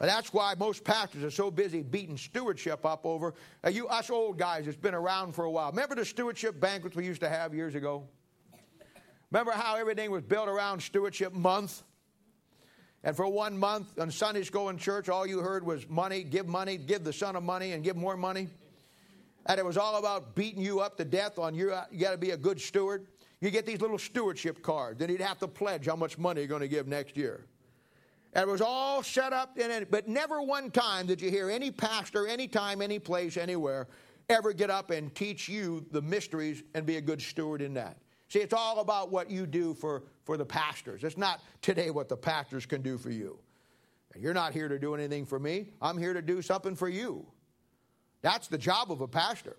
[0.00, 4.10] And that's why most pastors are so busy beating stewardship up over uh, you, us
[4.10, 5.70] old guys that's been around for a while.
[5.70, 8.04] Remember the stewardship banquets we used to have years ago?
[9.30, 11.82] Remember how everything was built around stewardship month?
[13.04, 16.46] And for one month on Sunday school in church, all you heard was money, give
[16.46, 18.48] money, give the son of money, and give more money.
[19.46, 22.18] And it was all about beating you up to death on you, you got to
[22.18, 23.06] be a good steward.
[23.40, 26.48] You get these little stewardship cards, and you'd have to pledge how much money you're
[26.48, 27.46] going to give next year.
[28.34, 31.70] It was all set up in it, but never one time did you hear any
[31.70, 33.88] pastor, anytime, any place, anywhere,
[34.28, 37.96] ever get up and teach you the mysteries and be a good steward in that.
[38.28, 41.02] See, it's all about what you do for, for the pastors.
[41.02, 43.38] It's not today what the pastors can do for you.
[44.14, 45.68] You're not here to do anything for me.
[45.80, 47.26] I'm here to do something for you.
[48.20, 49.56] That's the job of a pastor.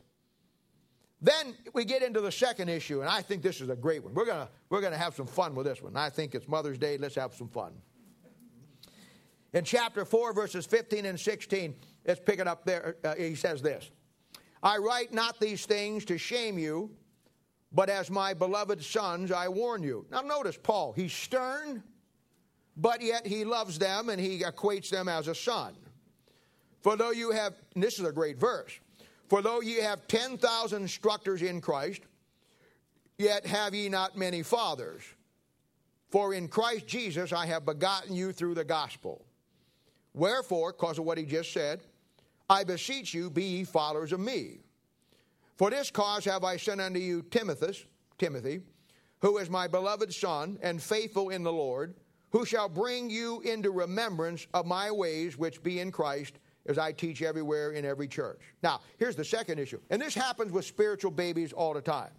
[1.21, 4.13] Then we get into the second issue, and I think this is a great one.
[4.13, 5.95] We're going we're gonna have some fun with this one.
[5.97, 6.97] I think it's Mother's Day.
[6.97, 7.73] Let's have some fun.
[9.53, 12.97] In chapter 4, verses 15 and 16, let's pick it up there.
[13.03, 13.89] Uh, he says this
[14.61, 16.91] I write not these things to shame you,
[17.71, 20.05] but as my beloved sons, I warn you.
[20.11, 21.83] Now, notice Paul, he's stern,
[22.77, 25.75] but yet he loves them and he equates them as a son.
[26.81, 28.79] For though you have, this is a great verse,
[29.27, 32.01] for though ye have 10,000 instructors in Christ,
[33.17, 35.03] yet have ye not many fathers.
[36.09, 39.25] For in Christ Jesus I have begotten you through the gospel.
[40.13, 41.81] Wherefore, because of what he just said,
[42.49, 44.59] I beseech you, be ye followers of me.
[45.57, 47.85] For this cause have I sent unto you Timothy,
[48.17, 48.61] Timothy,
[49.21, 51.95] who is my beloved son and faithful in the Lord,
[52.31, 56.91] who shall bring you into remembrance of my ways which be in Christ as I
[56.91, 58.41] teach everywhere in every church.
[58.63, 62.11] Now, here's the second issue, and this happens with spiritual babies all the time.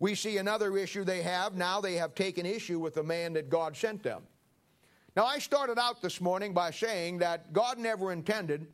[0.00, 1.54] We see another issue they have.
[1.54, 4.22] Now they have taken issue with the man that God sent them.
[5.16, 8.66] Now, I started out this morning by saying that God never intended,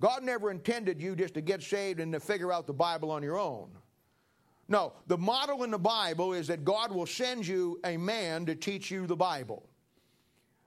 [0.00, 3.22] God never intended you just to get saved and to figure out the Bible on
[3.22, 3.70] your own.
[4.68, 8.54] No, the model in the Bible is that God will send you a man to
[8.54, 9.66] teach you the Bible.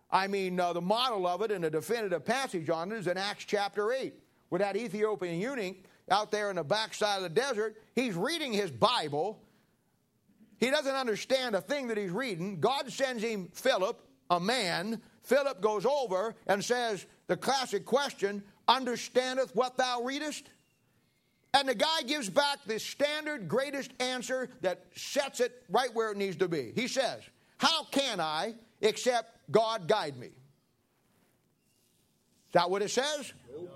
[0.09, 3.17] I mean, uh, the model of it and a definitive passage on it is in
[3.17, 4.13] Acts chapter 8,
[4.49, 5.77] where that Ethiopian eunuch
[6.09, 9.39] out there in the backside of the desert, he's reading his Bible.
[10.59, 12.59] He doesn't understand a thing that he's reading.
[12.59, 15.01] God sends him Philip, a man.
[15.23, 20.49] Philip goes over and says the classic question, Understandeth what thou readest?
[21.53, 26.17] And the guy gives back the standard greatest answer that sets it right where it
[26.17, 26.71] needs to be.
[26.73, 27.21] He says,
[27.57, 30.27] How can I, except God guide me.
[30.27, 30.33] Is
[32.53, 33.33] that what it says?
[33.55, 33.67] No.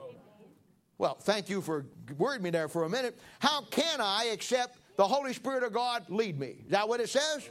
[0.98, 1.86] Well, thank you for
[2.18, 3.20] wording me there for a minute.
[3.40, 6.56] How can I accept the Holy Spirit of God lead me?
[6.66, 7.50] Is that what it says?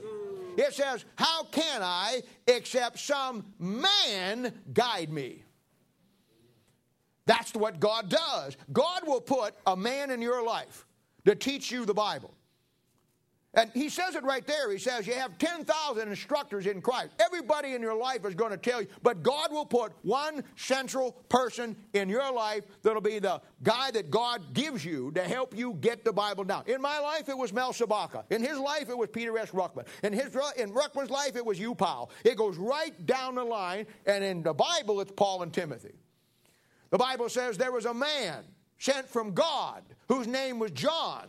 [0.57, 5.43] It says, How can I except some man guide me?
[7.27, 8.57] That's what God does.
[8.73, 10.87] God will put a man in your life
[11.25, 12.35] to teach you the Bible.
[13.57, 14.71] And he says it right there.
[14.71, 17.11] He says, You have 10,000 instructors in Christ.
[17.21, 21.13] Everybody in your life is going to tell you, but God will put one central
[21.29, 25.75] person in your life that'll be the guy that God gives you to help you
[25.81, 26.65] get the Bible down.
[26.67, 28.25] In my life, it was Mel Sabaka.
[28.31, 29.51] In his life, it was Peter S.
[29.53, 29.87] Ruckman.
[30.03, 32.11] In, his, in Ruckman's life, it was you, Powell.
[32.25, 33.87] It goes right down the line.
[34.07, 35.95] And in the Bible, it's Paul and Timothy.
[36.91, 38.45] The Bible says there was a man
[38.79, 41.29] sent from God whose name was John.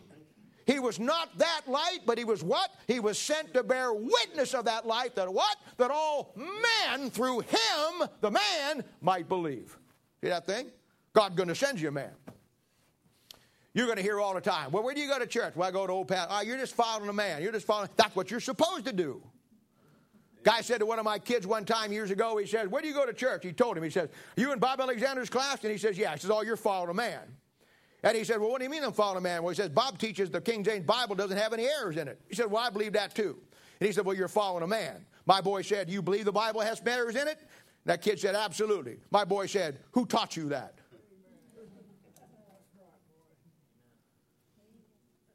[0.66, 2.72] He was not that light, but he was what?
[2.88, 5.58] He was sent to bear witness of that light that what?
[5.78, 9.78] That all men through him, the man, might believe.
[10.22, 10.68] See that thing?
[11.14, 12.12] God's going to send you a man.
[13.76, 14.72] You're going to hear all the time.
[14.72, 15.54] Well, where do you go to church?
[15.56, 16.28] Well, I go to Old Pat.
[16.30, 17.44] Oh, ah, you're just following a man.
[17.44, 17.90] You're just following.
[17.98, 19.22] That's what you're supposed to do.
[20.44, 22.88] Guy said to one of my kids one time years ago, he says, Where do
[22.88, 23.44] you go to church?
[23.44, 25.62] He told him, he says, You in Bob Alexander's class?
[25.64, 26.14] And he says, Yeah.
[26.14, 27.22] He says, Oh, you're following a man.
[28.06, 29.42] And he said, Well, what do you mean I'm following a man?
[29.42, 32.22] Well, he says, Bob teaches the King James Bible doesn't have any errors in it.
[32.30, 33.36] He said, Well, I believe that too.
[33.80, 35.04] And he said, Well, you're following a man.
[35.26, 37.40] My boy said, You believe the Bible has errors in it?
[37.86, 38.98] That kid said, Absolutely.
[39.10, 40.76] My boy said, Who taught you that?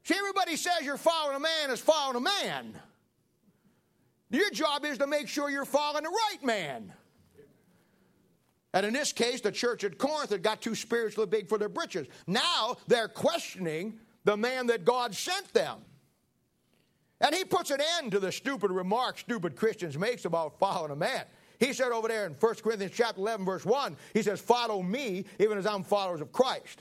[0.04, 2.80] See, everybody says you're following a man is following a man.
[4.30, 6.92] Your job is to make sure you're following the right man.
[8.72, 11.68] And in this case, the church at Corinth had got too spiritually big for their
[11.68, 12.06] britches.
[12.26, 15.78] Now they're questioning the man that God sent them.
[17.20, 20.96] And he puts an end to the stupid remarks stupid Christians makes about following a
[20.96, 21.24] man.
[21.59, 25.26] He said over there in 1 Corinthians chapter 11, verse 1, he says, Follow me,
[25.38, 26.80] even as I'm followers of Christ.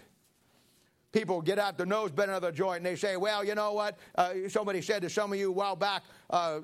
[1.11, 3.97] People get out their nose, bend another joint, and they say, Well, you know what?
[4.15, 6.61] Uh, somebody said to some of you a while back, uh,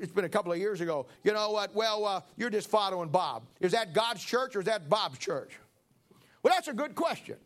[0.00, 1.06] it's been a couple of years ago.
[1.24, 1.74] You know what?
[1.74, 3.44] Well, uh, you're just following Bob.
[3.60, 5.58] Is that God's church or is that Bob's church?
[6.42, 7.36] Well, that's a good question.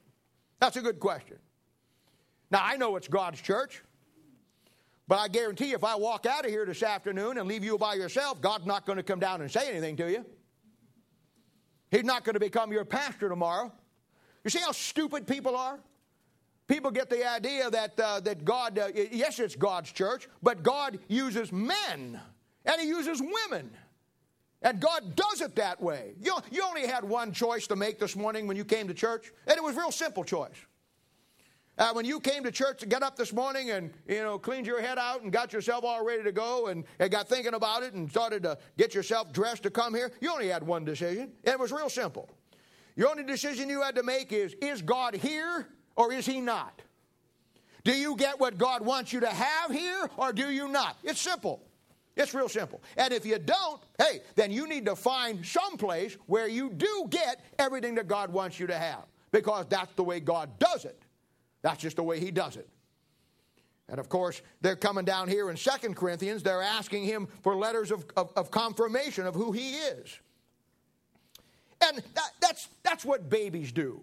[0.60, 1.38] That's a good question.
[2.50, 3.82] Now, I know it's God's church,
[5.08, 7.76] but I guarantee you, if I walk out of here this afternoon and leave you
[7.76, 10.24] by yourself, God's not going to come down and say anything to you.
[11.90, 13.72] He's not going to become your pastor tomorrow.
[14.44, 15.80] You see how stupid people are?
[16.66, 20.98] People get the idea that, uh, that God, uh, yes, it's God's church, but God
[21.08, 22.20] uses men
[22.64, 23.70] and He uses women.
[24.62, 26.14] And God does it that way.
[26.18, 29.30] You, you only had one choice to make this morning when you came to church,
[29.46, 30.56] and it was a real simple choice.
[31.76, 34.66] Uh, when you came to church to get up this morning and you know cleaned
[34.66, 37.82] your head out and got yourself all ready to go and, and got thinking about
[37.82, 41.32] it and started to get yourself dressed to come here, you only had one decision,
[41.42, 42.30] and it was real simple.
[42.96, 46.80] The only decision you had to make is is God here or is He not?
[47.82, 50.96] Do you get what God wants you to have here or do you not?
[51.02, 51.60] It's simple.
[52.16, 52.82] It's real simple.
[52.96, 57.06] And if you don't, hey, then you need to find some place where you do
[57.10, 61.02] get everything that God wants you to have because that's the way God does it.
[61.62, 62.68] That's just the way He does it.
[63.88, 67.90] And of course, they're coming down here in Second Corinthians, they're asking him for letters
[67.90, 70.18] of, of, of confirmation of who he is.
[71.82, 74.00] And that, that's, that's what babies do.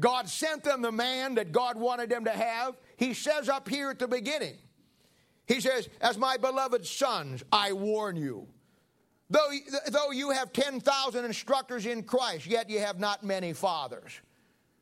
[0.00, 2.76] God sent them the man that God wanted them to have.
[2.96, 4.56] He says up here at the beginning,
[5.46, 8.46] He says, As my beloved sons, I warn you.
[9.30, 9.48] Though,
[9.88, 14.20] though you have 10,000 instructors in Christ, yet you have not many fathers.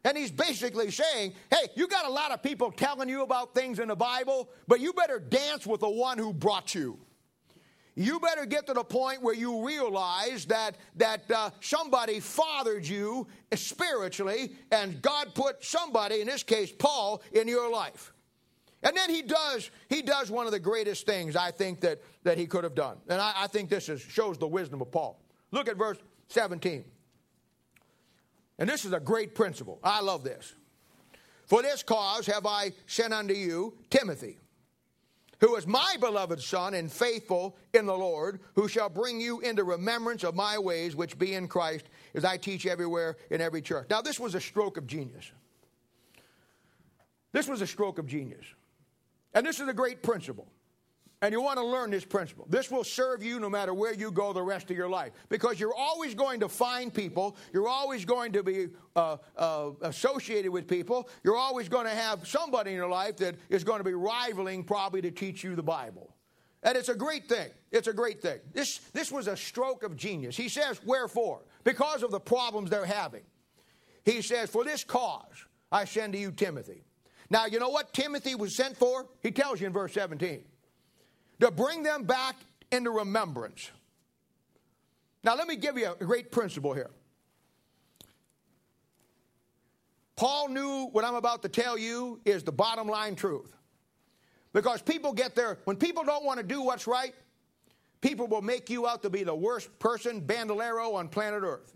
[0.04, 3.78] And he's basically saying, hey, you got a lot of people telling you about things
[3.78, 6.98] in the Bible, but you better dance with the one who brought you.
[7.94, 13.26] You better get to the point where you realize that, that uh, somebody fathered you
[13.54, 18.14] spiritually, and God put somebody, in this case, Paul, in your life.
[18.82, 22.38] And then he does, he does one of the greatest things I think that, that
[22.38, 22.96] he could have done.
[23.08, 25.20] And I, I think this is, shows the wisdom of Paul.
[25.50, 26.84] Look at verse 17.
[28.58, 29.78] And this is a great principle.
[29.82, 30.54] I love this.
[31.46, 34.38] For this cause have I sent unto you Timothy,
[35.40, 39.64] who is my beloved son and faithful in the Lord, who shall bring you into
[39.64, 43.88] remembrance of my ways, which be in Christ, as I teach everywhere in every church.
[43.90, 45.32] Now, this was a stroke of genius.
[47.32, 48.44] This was a stroke of genius.
[49.34, 50.48] And this is a great principle.
[51.22, 52.46] And you want to learn this principle.
[52.48, 55.12] This will serve you no matter where you go the rest of your life.
[55.28, 60.50] Because you're always going to find people, you're always going to be uh, uh, associated
[60.50, 63.84] with people, you're always going to have somebody in your life that is going to
[63.84, 66.14] be rivaling probably to teach you the Bible.
[66.62, 67.50] And it's a great thing.
[67.70, 68.38] It's a great thing.
[68.54, 70.36] This, this was a stroke of genius.
[70.36, 71.42] He says, Wherefore?
[71.64, 73.22] Because of the problems they're having.
[74.04, 76.84] He says, For this cause I send to you Timothy.
[77.30, 79.06] Now, you know what Timothy was sent for?
[79.22, 80.42] He tells you in verse 17
[81.38, 82.36] to bring them back
[82.72, 83.70] into remembrance.
[85.22, 86.90] Now, let me give you a great principle here.
[90.16, 93.54] Paul knew what I'm about to tell you is the bottom line truth.
[94.52, 97.14] Because people get there, when people don't want to do what's right,
[98.00, 101.74] people will make you out to be the worst person, bandolero on planet Earth.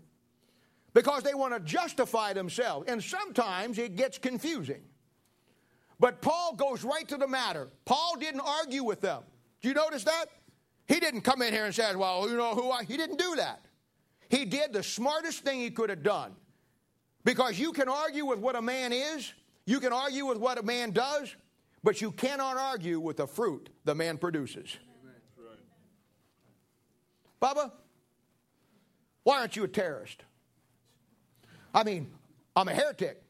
[0.93, 2.85] Because they want to justify themselves.
[2.87, 4.81] And sometimes it gets confusing.
[5.99, 7.69] But Paul goes right to the matter.
[7.85, 9.23] Paul didn't argue with them.
[9.61, 10.25] Do you notice that?
[10.87, 13.35] He didn't come in here and say, well, you know who I, he didn't do
[13.37, 13.65] that.
[14.29, 16.35] He did the smartest thing he could have done.
[17.23, 19.33] Because you can argue with what a man is,
[19.65, 21.35] you can argue with what a man does,
[21.83, 24.77] but you cannot argue with the fruit the man produces.
[27.41, 27.71] Bubba,
[29.23, 30.23] why aren't you a terrorist?
[31.73, 32.11] I mean,
[32.55, 33.21] I'm a heretic.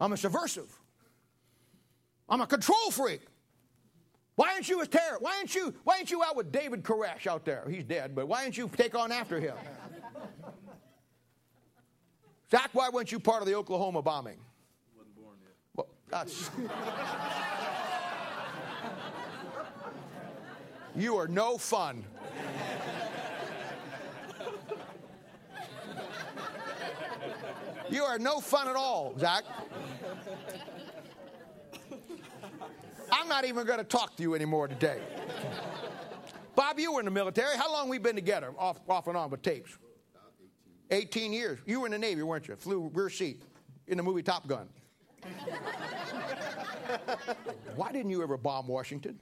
[0.00, 0.78] I'm a subversive.
[2.28, 3.22] I'm a control freak.
[4.36, 5.18] Why aren't you a terror?
[5.20, 7.64] Why aren't you, why aren't you out with David Koresh out there?
[7.70, 9.54] He's dead, but why aren't you take on after him?
[12.50, 14.38] Zach, why weren't you part of the Oklahoma bombing?
[14.96, 15.52] Wasn't born yet.
[15.74, 16.50] Well, that's.
[20.96, 22.04] you are no fun.
[27.90, 29.44] You are no fun at all, Zach.
[33.14, 34.98] I'm not even going to talk to you anymore today.
[36.56, 37.56] Bob, you were in the military.
[37.56, 39.78] How long we been together, off, off and on with tapes?
[40.90, 41.60] 18 years.
[41.64, 42.56] You were in the Navy, weren't you?
[42.56, 43.40] Flew rear seat
[43.86, 44.68] in the movie Top Gun.
[47.76, 49.20] Why didn't you ever bomb Washington?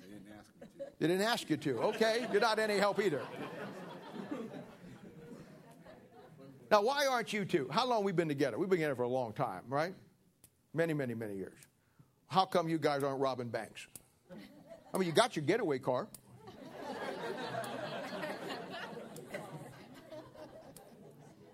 [0.00, 0.84] They didn't ask me to.
[0.98, 1.78] They didn't ask you to.
[1.90, 3.22] Okay, you're not any help either.
[6.72, 7.68] Now, why aren't you two?
[7.70, 8.58] How long we been together?
[8.58, 9.94] We've been together for a long time, right?
[10.74, 11.67] Many, many, many years.
[12.28, 13.86] How come you guys aren't robbing banks?
[14.92, 16.06] I mean, you got your getaway car.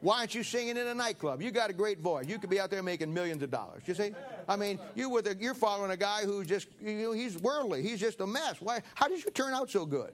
[0.00, 1.40] Why aren't you singing in a nightclub?
[1.40, 2.26] You got a great voice.
[2.28, 3.84] You could be out there making millions of dollars.
[3.86, 4.12] You see?
[4.46, 7.80] I mean, you with a, you're following a guy who's just you know, he's worldly.
[7.82, 8.60] He's just a mess.
[8.60, 8.82] Why?
[8.94, 10.12] How did you turn out so good?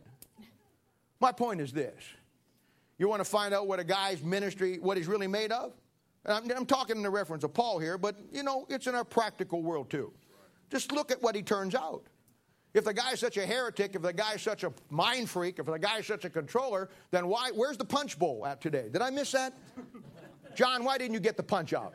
[1.19, 2.05] My point is this:
[2.99, 5.73] You want to find out what a guy's ministry, what he's really made of?
[6.25, 9.05] I'm, I'm talking in the reference of Paul here, but you know, it's in our
[9.05, 10.13] practical world too.
[10.71, 12.05] Just look at what he turns out.
[12.73, 15.79] If the guy's such a heretic, if the guy's such a mind freak, if the
[15.79, 17.51] guy's such a controller, then why?
[17.53, 18.89] Where's the punch bowl at today?
[18.93, 19.55] Did I miss that?
[20.55, 21.93] John, why didn't you get the punch out?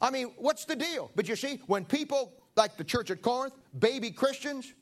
[0.00, 1.10] I mean, what's the deal?
[1.16, 4.72] But you see, when people like the church at Corinth, baby Christians,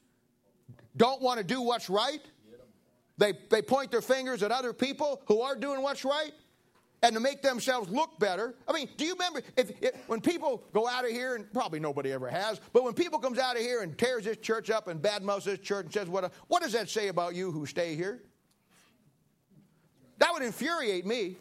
[0.97, 2.21] don't want to do what's right,
[3.19, 6.33] they, they point their fingers at other people who are doing what's right
[7.03, 8.55] and to make themselves look better.
[8.67, 11.79] I mean, do you remember if, if, when people go out of here, and probably
[11.79, 14.89] nobody ever has, but when people comes out of here and tears this church up
[14.89, 17.95] and badmouths this church and says, what, what does that say about you who stay
[17.95, 18.23] here?
[20.19, 21.37] That would infuriate me.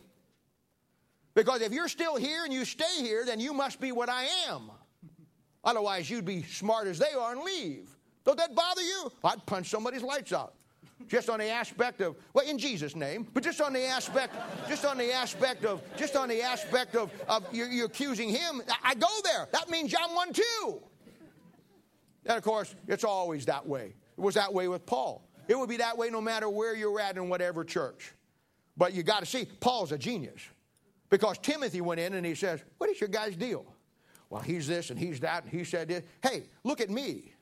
[1.33, 4.25] Because if you're still here and you stay here, then you must be what I
[4.47, 4.71] am.
[5.63, 7.89] Otherwise, you'd be smart as they are and leave.
[8.23, 9.11] Don't that bother you?
[9.23, 10.54] I'd punch somebody's lights out.
[11.07, 14.33] Just on the aspect of, well, in Jesus' name, but just on the aspect,
[14.67, 18.61] just on the aspect of, just on the aspect of, of you're, you're accusing him.
[18.83, 19.47] I go there.
[19.51, 20.81] That means I'm one too.
[22.25, 23.93] And of course, it's always that way.
[24.17, 25.27] It was that way with Paul.
[25.47, 28.13] It would be that way no matter where you're at in whatever church.
[28.77, 30.41] But you got to see, Paul's a genius.
[31.09, 33.65] Because Timothy went in and he says, What is your guy's deal?
[34.29, 36.03] Well, he's this and he's that, and he said this.
[36.23, 37.33] Hey, look at me.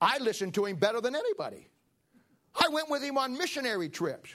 [0.00, 1.68] I listen to him better than anybody.
[2.54, 4.30] I went with him on missionary trips.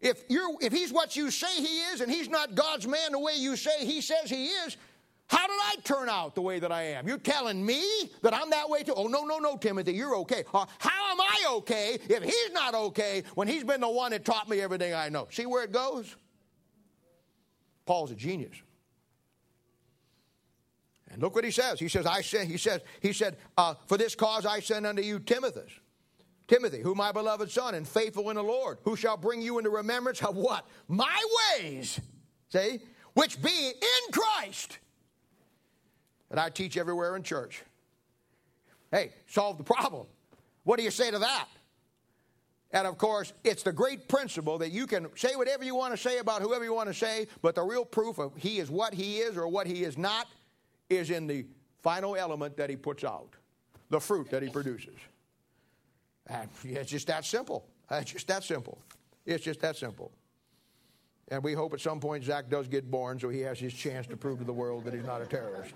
[0.00, 3.18] If, you're, if he's what you say he is and he's not God's man the
[3.18, 4.76] way you say he says he is,
[5.26, 7.06] how did I turn out the way that I am?
[7.06, 7.84] You're telling me
[8.22, 8.94] that I'm that way too?
[8.96, 10.42] Oh, no, no, no, Timothy, you're okay.
[10.52, 14.24] Uh, how am I okay if he's not okay when he's been the one that
[14.24, 15.28] taught me everything I know?
[15.30, 16.16] See where it goes?
[17.86, 18.56] Paul's a genius.
[21.12, 21.78] And look what he says.
[21.78, 25.02] He says, I send, he says, he said, uh, for this cause I send unto
[25.02, 25.60] you Timothy.
[26.50, 29.70] Timothy, who my beloved son and faithful in the Lord, who shall bring you into
[29.70, 30.66] remembrance of what?
[30.88, 31.16] My
[31.60, 32.00] ways,
[32.48, 32.80] see,
[33.14, 34.80] which be in Christ.
[36.28, 37.62] And I teach everywhere in church.
[38.90, 40.08] Hey, solve the problem.
[40.64, 41.46] What do you say to that?
[42.72, 45.96] And of course, it's the great principle that you can say whatever you want to
[45.96, 48.92] say about whoever you want to say, but the real proof of he is what
[48.92, 50.26] he is or what he is not
[50.88, 51.46] is in the
[51.80, 53.36] final element that he puts out,
[53.88, 54.96] the fruit that he produces.
[56.64, 57.66] It's just that simple.
[57.92, 58.78] It's just that simple.
[59.26, 60.12] It's just that simple.
[61.26, 64.06] And we hope at some point Zach does get born so he has his chance
[64.06, 65.74] to prove to the world that he's not a terrorist.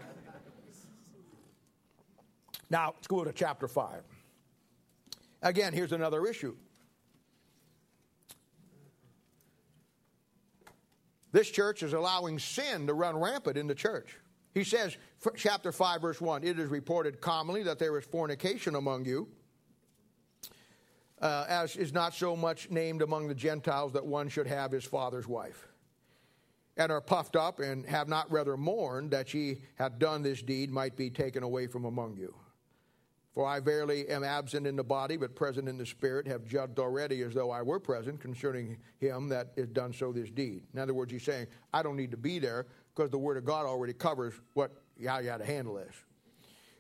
[2.70, 4.02] Now, let's go to chapter 5.
[5.42, 6.56] Again, here's another issue.
[11.32, 14.18] This church is allowing sin to run rampant in the church.
[14.54, 14.96] He says,
[15.36, 19.28] chapter 5, verse 1 It is reported commonly that there is fornication among you,
[21.24, 24.84] uh, as is not so much named among the Gentiles that one should have his
[24.84, 25.68] father's wife,
[26.76, 30.70] and are puffed up and have not rather mourned that ye had done this deed
[30.70, 32.34] might be taken away from among you.
[33.32, 36.78] For I verily am absent in the body, but present in the spirit, have judged
[36.78, 40.62] already as though I were present concerning him that has done so this deed.
[40.72, 43.44] In other words, he's saying, I don't need to be there because the Word of
[43.44, 44.72] God already covers what
[45.04, 45.94] how you got to handle this.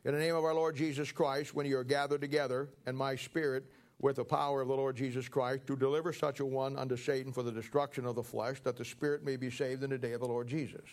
[0.04, 3.16] In the name of our Lord Jesus Christ, when you are gathered together, and my
[3.16, 3.64] spirit,
[4.04, 7.32] with the power of the Lord Jesus Christ, to deliver such a one unto Satan
[7.32, 10.12] for the destruction of the flesh, that the spirit may be saved in the day
[10.12, 10.84] of the Lord Jesus.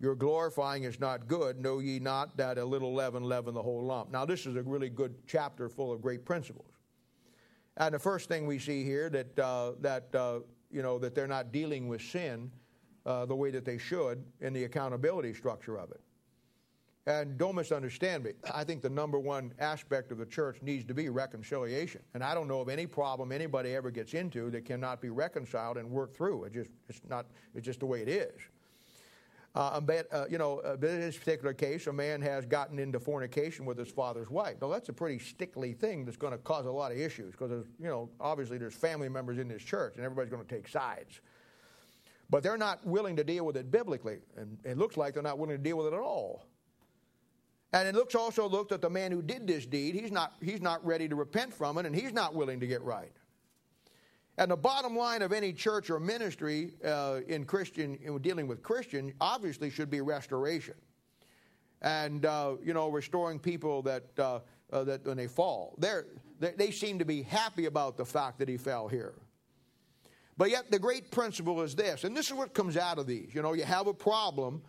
[0.00, 1.60] Your glorifying is not good.
[1.60, 4.10] Know ye not that a little leaven leaven the whole lump?
[4.10, 6.72] Now, this is a really good chapter full of great principles.
[7.76, 11.28] And the first thing we see here that uh, that uh, you know that they're
[11.28, 12.50] not dealing with sin
[13.06, 16.00] uh, the way that they should in the accountability structure of it.
[17.08, 18.32] And don't misunderstand me.
[18.52, 22.00] I think the number one aspect of the church needs to be reconciliation.
[22.14, 25.76] And I don't know of any problem anybody ever gets into that cannot be reconciled
[25.76, 26.44] and worked through.
[26.44, 28.34] It just, it's not, it's just the way it is.
[29.54, 32.98] Uh, but, uh, you know, uh, in this particular case, a man has gotten into
[32.98, 34.56] fornication with his father's wife.
[34.60, 37.64] Now, that's a pretty stickly thing that's going to cause a lot of issues because,
[37.78, 41.20] you know, obviously there's family members in this church and everybody's going to take sides.
[42.28, 44.18] But they're not willing to deal with it biblically.
[44.36, 46.44] And it looks like they're not willing to deal with it at all.
[47.72, 49.94] And it looks also looked at the man who did this deed.
[49.94, 52.82] He's not, he's not ready to repent from it, and he's not willing to get
[52.82, 53.12] right.
[54.38, 58.62] And the bottom line of any church or ministry uh, in Christian, in dealing with
[58.62, 60.74] Christian, obviously should be restoration.
[61.82, 64.40] And, uh, you know, restoring people that, uh,
[64.72, 65.74] uh that when they fall.
[65.78, 66.06] They're,
[66.38, 69.14] they seem to be happy about the fact that he fell here.
[70.38, 73.34] But yet, the great principle is this, and this is what comes out of these.
[73.34, 74.62] You know, you have a problem,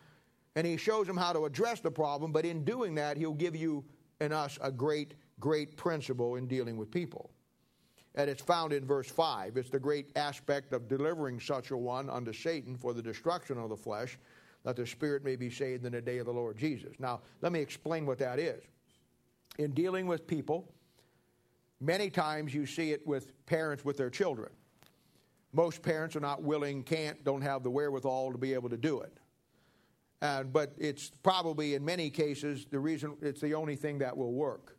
[0.57, 3.55] and he shows them how to address the problem, but in doing that, he'll give
[3.55, 3.85] you
[4.19, 7.29] and us a great, great principle in dealing with people.
[8.15, 9.55] and it's found in verse 5.
[9.55, 13.69] It's the great aspect of delivering such a one unto Satan for the destruction of
[13.69, 14.17] the flesh,
[14.63, 16.95] that the spirit may be saved in the day of the Lord Jesus.
[16.97, 18.63] Now, let me explain what that is.
[19.59, 20.73] In dealing with people,
[21.79, 24.49] many times you see it with parents with their children.
[25.53, 29.01] Most parents are not willing, can't, don't have the wherewithal to be able to do
[29.01, 29.19] it.
[30.21, 34.33] And, but it's probably in many cases the reason it's the only thing that will
[34.33, 34.77] work.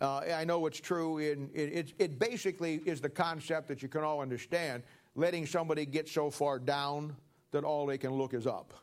[0.00, 1.18] Uh, I know it's true.
[1.18, 4.82] In, it, it, it basically is the concept that you can all understand
[5.14, 7.16] letting somebody get so far down
[7.52, 8.74] that all they can look is up.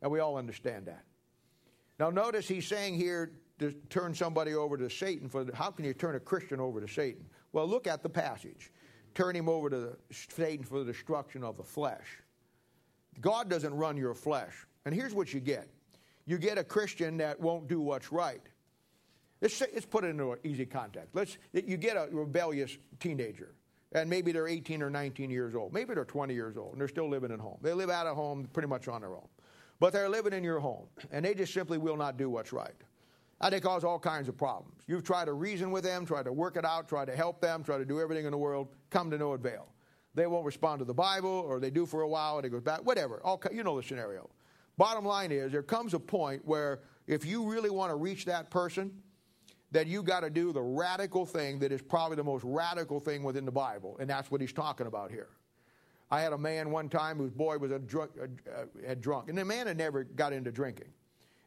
[0.00, 1.04] And we all understand that.
[1.98, 5.28] Now, notice he's saying here to turn somebody over to Satan.
[5.28, 7.24] For how can you turn a Christian over to Satan?
[7.52, 8.72] Well, look at the passage.
[9.14, 12.21] Turn him over to Satan for the destruction of the flesh.
[13.20, 14.66] God doesn't run your flesh.
[14.84, 15.68] And here's what you get
[16.24, 18.42] you get a Christian that won't do what's right.
[19.40, 21.08] Let's, say, let's put it into an easy context.
[21.14, 23.54] Let's, you get a rebellious teenager,
[23.90, 25.72] and maybe they're 18 or 19 years old.
[25.72, 27.58] Maybe they're 20 years old, and they're still living at home.
[27.60, 29.26] They live out of home pretty much on their own.
[29.80, 32.70] But they're living in your home, and they just simply will not do what's right.
[33.40, 34.80] And they cause all kinds of problems.
[34.86, 37.64] You've tried to reason with them, tried to work it out, tried to help them,
[37.64, 39.66] tried to do everything in the world, come to no avail.
[40.14, 42.62] They won't respond to the Bible, or they do for a while, and it goes
[42.62, 43.20] back, whatever.
[43.24, 44.28] All, you know the scenario.
[44.76, 48.50] Bottom line is, there comes a point where if you really want to reach that
[48.50, 48.92] person,
[49.72, 53.22] that you got to do the radical thing that is probably the most radical thing
[53.22, 55.28] within the Bible, and that's what he's talking about here.
[56.10, 59.38] I had a man one time whose boy was a drunk, uh, had drunk, and
[59.38, 60.88] the man had never got into drinking.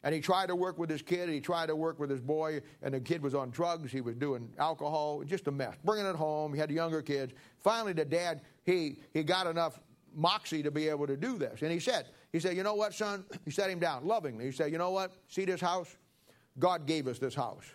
[0.06, 2.22] And he tried to work with his kid, and he tried to work with his
[2.22, 5.76] boy, and the kid was on drugs, he was doing alcohol, just a mess.
[5.84, 7.34] Bringing it home, he had younger kids.
[7.58, 9.80] Finally, the dad, he, he got enough
[10.14, 11.64] moxie to be able to do this.
[11.64, 13.26] And he said, he said, you know what, son?
[13.46, 14.46] He set him down lovingly.
[14.46, 15.12] He said, you know what?
[15.28, 15.98] See this house?
[16.60, 17.66] God gave us this house.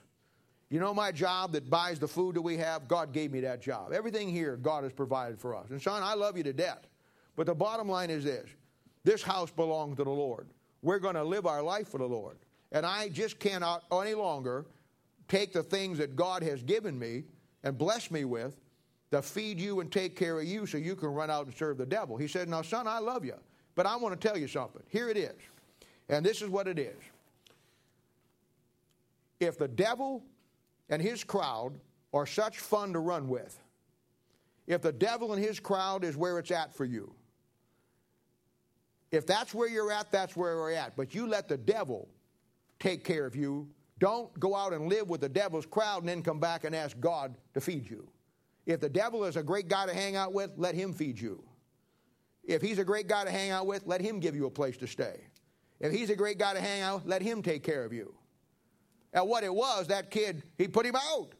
[0.68, 2.86] You know my job that buys the food that we have?
[2.86, 3.92] God gave me that job.
[3.92, 5.70] Everything here, God has provided for us.
[5.70, 6.86] And son, I love you to death.
[7.34, 8.48] But the bottom line is this
[9.02, 10.46] this house belongs to the Lord.
[10.82, 12.36] We're going to live our life for the Lord.
[12.72, 14.66] And I just cannot any longer
[15.28, 17.24] take the things that God has given me
[17.62, 18.56] and blessed me with
[19.10, 21.78] to feed you and take care of you so you can run out and serve
[21.78, 22.16] the devil.
[22.16, 23.34] He said, Now, son, I love you,
[23.74, 24.82] but I want to tell you something.
[24.88, 25.36] Here it is.
[26.08, 26.96] And this is what it is.
[29.40, 30.22] If the devil
[30.88, 31.78] and his crowd
[32.12, 33.58] are such fun to run with.
[34.66, 37.12] If the devil and his crowd is where it's at for you,
[39.10, 40.96] if that's where you're at, that's where we're at.
[40.96, 42.08] But you let the devil
[42.78, 43.68] take care of you.
[43.98, 46.98] Don't go out and live with the devil's crowd and then come back and ask
[47.00, 48.08] God to feed you.
[48.66, 51.42] If the devil is a great guy to hang out with, let him feed you.
[52.44, 54.76] If he's a great guy to hang out with, let him give you a place
[54.78, 55.20] to stay.
[55.80, 58.14] If he's a great guy to hang out, let him take care of you.
[59.12, 61.32] And what it was, that kid, he put him out.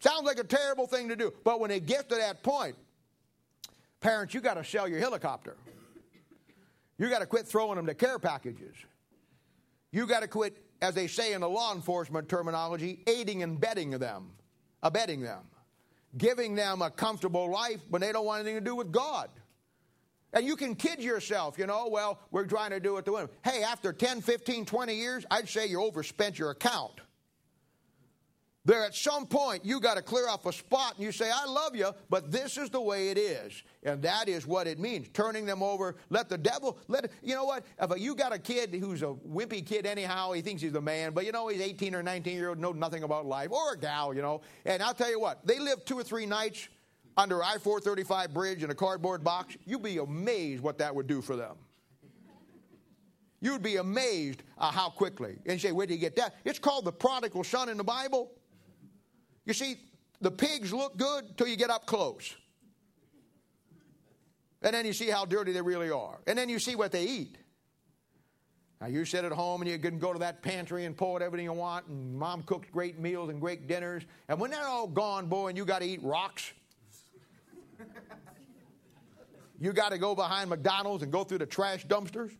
[0.00, 1.32] Sounds like a terrible thing to do.
[1.44, 2.76] But when it gets to that point,
[4.00, 5.56] parents, you got to sell your helicopter.
[6.98, 8.74] You got to quit throwing them to care packages.
[9.90, 13.90] You got to quit, as they say in the law enforcement terminology, aiding and abetting
[13.90, 14.32] them,
[14.82, 15.42] abetting them,
[16.16, 19.28] giving them a comfortable life when they don't want anything to do with God.
[20.32, 23.28] And you can kid yourself, you know, well, we're trying to do it to win.
[23.44, 27.00] Hey, after 10, 15, 20 years, I'd say you overspent your account.
[28.66, 31.44] There, at some point, you got to clear off a spot and you say, I
[31.44, 33.62] love you, but this is the way it is.
[33.82, 35.08] And that is what it means.
[35.12, 37.66] Turning them over, let the devil, let, you know what?
[37.78, 41.12] If you got a kid who's a wimpy kid anyhow, he thinks he's a man,
[41.12, 43.78] but you know, he's 18 or 19 year old, know nothing about life, or a
[43.78, 44.40] gal, you know.
[44.64, 46.68] And I'll tell you what, they live two or three nights
[47.16, 51.20] under I 435 bridge in a cardboard box, you'd be amazed what that would do
[51.20, 51.56] for them.
[53.40, 55.36] You'd be amazed uh, how quickly.
[55.44, 56.34] And you say, where did you get that?
[56.44, 58.32] It's called the prodigal son in the Bible.
[59.44, 59.76] You see,
[60.20, 62.34] the pigs look good till you get up close.
[64.62, 66.18] And then you see how dirty they really are.
[66.26, 67.36] And then you see what they eat.
[68.80, 71.22] Now, you sit at home and you can go to that pantry and pull out
[71.22, 74.02] everything you want, and mom cooks great meals and great dinners.
[74.28, 76.52] And when they're all gone, boy, and you got to eat rocks,
[79.60, 82.32] you got to go behind McDonald's and go through the trash dumpsters?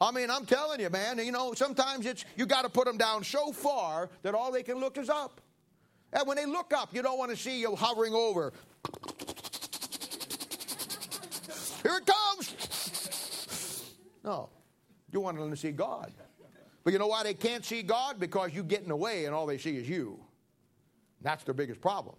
[0.00, 2.98] I mean, I'm telling you, man, you know, sometimes it's you got to put them
[2.98, 5.40] down so far that all they can look is up.
[6.12, 8.52] And when they look up, you don't want to see you hovering over.
[11.82, 13.94] Here it comes.
[14.22, 14.50] No.
[15.12, 16.12] You want them to see God.
[16.84, 18.20] But you know why they can't see God?
[18.20, 20.20] Because you get in the way and all they see is you.
[21.22, 22.16] That's their biggest problem.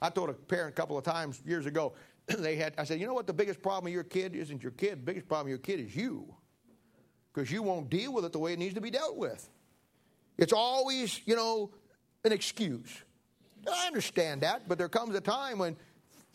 [0.00, 1.92] I told a parent a couple of times years ago,
[2.26, 4.72] they had, I said, you know what the biggest problem of your kid isn't your
[4.72, 6.34] kid, the biggest problem of your kid is you.
[7.34, 9.48] Because you won't deal with it the way it needs to be dealt with.
[10.38, 11.70] It's always, you know,
[12.24, 12.90] an excuse.
[13.70, 15.76] I understand that, but there comes a time when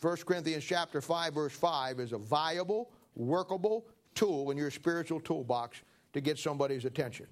[0.00, 5.80] 1 Corinthians chapter 5 verse 5 is a viable, workable tool in your spiritual toolbox
[6.12, 7.26] to get somebody's attention.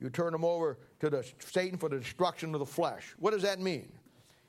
[0.00, 3.14] You turn them over to the Satan for the destruction of the flesh.
[3.18, 3.90] What does that mean?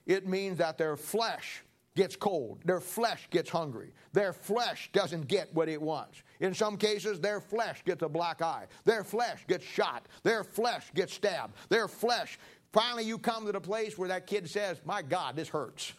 [0.06, 1.64] It means that their flesh
[1.96, 2.60] gets cold.
[2.66, 3.94] Their flesh gets hungry.
[4.14, 6.22] Their flesh doesn't get what it wants.
[6.40, 8.68] In some cases, their flesh gets a black eye.
[8.84, 10.08] Their flesh gets shot.
[10.24, 11.56] Their flesh gets stabbed.
[11.70, 12.38] Their flesh.
[12.74, 15.94] Finally, you come to the place where that kid says, My God, this hurts.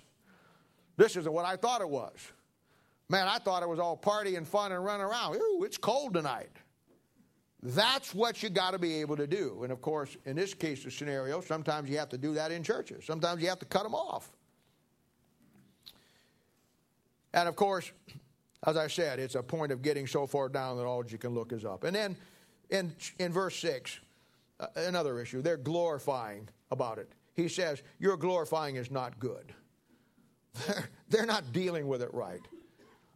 [0.96, 2.16] This isn't what I thought it was.
[3.08, 5.36] Man, I thought it was all party and fun and running around.
[5.36, 6.50] Ooh, it's cold tonight.
[7.62, 9.62] That's what you got to be able to do.
[9.62, 12.62] And of course, in this case of scenario, sometimes you have to do that in
[12.62, 13.04] churches.
[13.04, 14.35] Sometimes you have to cut them off.
[17.36, 17.92] And of course,
[18.66, 21.34] as I said, it's a point of getting so far down that all you can
[21.34, 21.84] look is up.
[21.84, 22.16] And then
[22.70, 24.00] in, in verse 6,
[24.58, 27.12] uh, another issue, they're glorifying about it.
[27.34, 29.52] He says, Your glorifying is not good.
[30.66, 32.40] They're, they're not dealing with it right.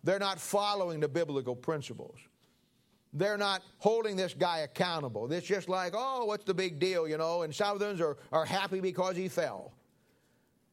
[0.04, 2.18] They're not following the biblical principles.
[3.14, 5.32] They're not holding this guy accountable.
[5.32, 7.40] It's just like, oh, what's the big deal, you know?
[7.42, 9.72] And Southerns are, are happy because he fell.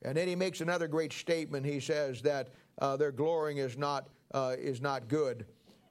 [0.04, 1.66] And then he makes another great statement.
[1.66, 2.50] He says that
[2.98, 5.46] their glorying is not, uh, is not good.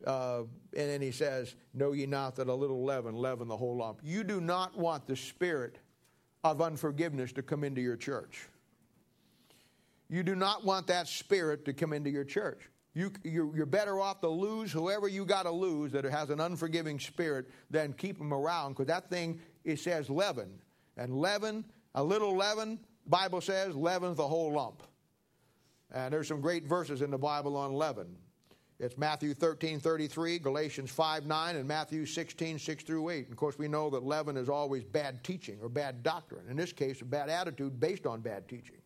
[0.07, 0.43] Uh,
[0.77, 4.01] and then he says, Know ye not that a little leaven leaven the whole lump?
[4.03, 5.79] You do not want the spirit
[6.45, 8.49] of unforgiveness to come into your church.
[10.09, 12.69] You do not want that spirit to come into your church.
[12.95, 16.99] You, you're, better off to lose whoever you got to lose that has an unforgiving
[16.99, 20.49] spirit than keep them around because that thing, it says leaven.
[20.97, 21.65] And leaven,
[21.95, 24.83] a little leaven, Bible says, leavens the whole lump.
[25.93, 28.17] And there's some great verses in the Bible on leaven.
[28.79, 33.25] It's Matthew 13, 33, Galatians 5, 9, and Matthew 16, 6 through 8.
[33.25, 36.45] And of course, we know that leaven is always bad teaching or bad doctrine.
[36.51, 38.77] In this case, a bad attitude based on bad teaching.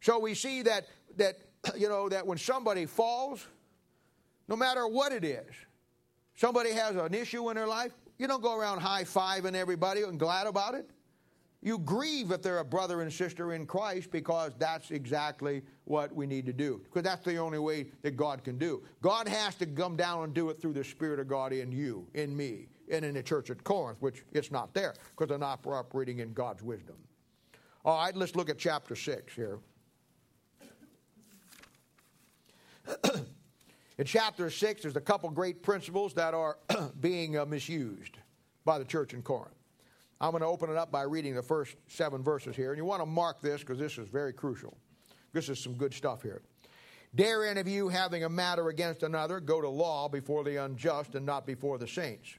[0.00, 0.86] So we see that,
[1.16, 1.38] that
[1.76, 3.44] you know, that when somebody falls,
[4.46, 5.52] no matter what it is,
[6.36, 10.18] somebody has an issue in their life, you don't go around high fiving everybody and
[10.20, 10.88] glad about it.
[11.64, 16.26] You grieve if they're a brother and sister in Christ because that's exactly what we
[16.26, 16.82] need to do.
[16.84, 18.82] Because that's the only way that God can do.
[19.00, 22.06] God has to come down and do it through the Spirit of God in you,
[22.12, 25.66] in me, and in the church at Corinth, which it's not there because they're not
[25.66, 26.96] operating in God's wisdom.
[27.82, 29.58] All right, let's look at chapter 6 here.
[33.96, 36.58] In chapter 6, there's a couple great principles that are
[37.00, 38.18] being uh, misused
[38.64, 39.54] by the church in Corinth.
[40.24, 42.70] I'm going to open it up by reading the first seven verses here.
[42.70, 44.74] And you want to mark this because this is very crucial.
[45.34, 46.40] This is some good stuff here.
[47.14, 51.14] Dare any of you, having a matter against another, go to law before the unjust
[51.14, 52.38] and not before the saints?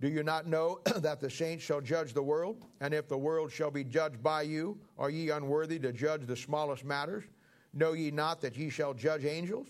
[0.00, 2.62] Do you not know that the saints shall judge the world?
[2.80, 6.34] And if the world shall be judged by you, are ye unworthy to judge the
[6.34, 7.24] smallest matters?
[7.74, 9.66] Know ye not that ye shall judge angels?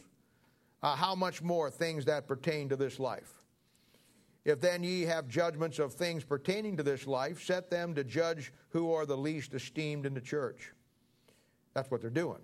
[0.81, 3.36] Uh, how much more things that pertain to this life?
[4.47, 8.53] If then ye have judgments of things pertaining to this life, set them to judge
[8.69, 10.73] who are the least esteemed in the church.
[11.75, 12.39] That's what they're doing.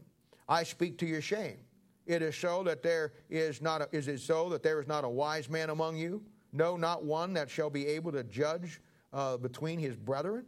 [0.48, 1.58] I speak to your shame.
[2.04, 5.04] It is so that there is not a, is it so that there is not
[5.04, 6.24] a wise man among you?
[6.52, 8.80] No, not one that shall be able to judge
[9.12, 10.44] uh, between his brethren.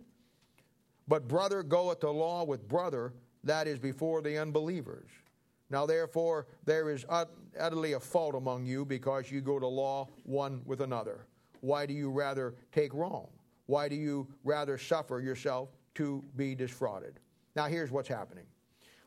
[1.07, 3.13] But brother goeth to law with brother,
[3.45, 5.09] that is before the unbelievers.
[5.71, 10.61] Now, therefore, there is utterly a fault among you because you go to law one
[10.65, 11.27] with another.
[11.65, 13.29] Why do you rather take wrong?
[13.67, 17.19] Why do you rather suffer yourself to be defrauded?
[17.57, 18.45] Now, here's what's happening.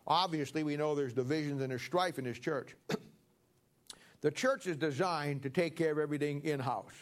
[0.08, 2.76] Obviously, we know there's divisions and there's strife in this church.
[4.22, 6.94] the church is designed to take care of everything in house.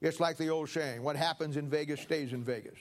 [0.00, 2.78] It's like the old saying what happens in Vegas stays in Vegas.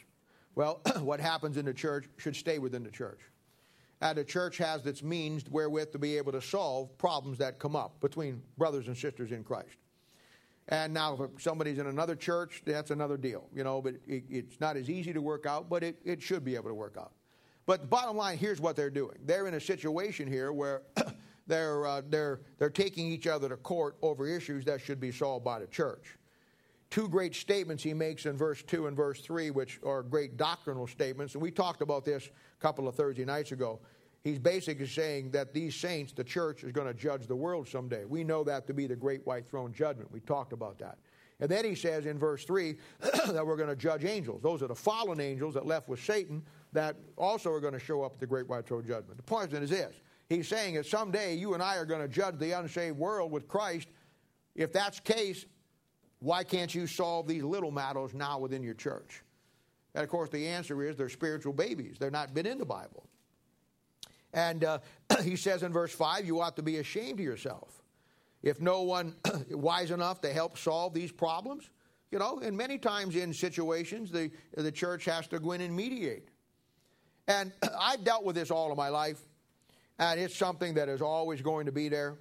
[0.53, 3.21] Well, what happens in the church should stay within the church
[4.01, 7.75] and the church has its means wherewith to be able to solve problems that come
[7.75, 9.77] up between brothers and sisters in Christ.
[10.69, 14.59] And now, if somebody's in another church, that's another deal, you know, but it, it's
[14.59, 17.13] not as easy to work out, but it, it should be able to work out.
[17.65, 19.17] But the bottom line, here's what they're doing.
[19.25, 20.81] They're in a situation here where
[21.47, 25.45] they're, uh, they're, they're taking each other to court over issues that should be solved
[25.45, 26.17] by the church.
[26.89, 30.87] Two great statements he makes in verse 2 and verse 3, which are great doctrinal
[30.87, 33.79] statements, and we talked about this a couple of Thursday nights ago.
[34.27, 38.03] He's basically saying that these saints, the church, is going to judge the world someday.
[38.03, 40.11] We know that to be the great white throne judgment.
[40.11, 40.97] We talked about that.
[41.39, 44.41] And then he says in verse 3 that we're going to judge angels.
[44.41, 48.03] Those are the fallen angels that left with Satan that also are going to show
[48.03, 49.15] up at the great white throne judgment.
[49.15, 49.95] The point is this
[50.27, 53.47] He's saying that someday you and I are going to judge the unsaved world with
[53.47, 53.87] Christ.
[54.55, 55.45] If that's the case,
[56.19, 59.23] why can't you solve these little matters now within your church?
[59.95, 61.95] And of course, the answer is they're spiritual babies.
[61.97, 63.07] They're not been in the Bible.
[64.33, 64.79] And uh,
[65.23, 67.81] he says in verse 5, you ought to be ashamed of yourself.
[68.43, 69.15] If no one
[69.49, 71.69] wise enough to help solve these problems,
[72.11, 75.75] you know, and many times in situations, the, the church has to go in and
[75.75, 76.29] mediate.
[77.27, 79.19] And I've dealt with this all of my life,
[79.99, 82.17] and it's something that is always going to be there.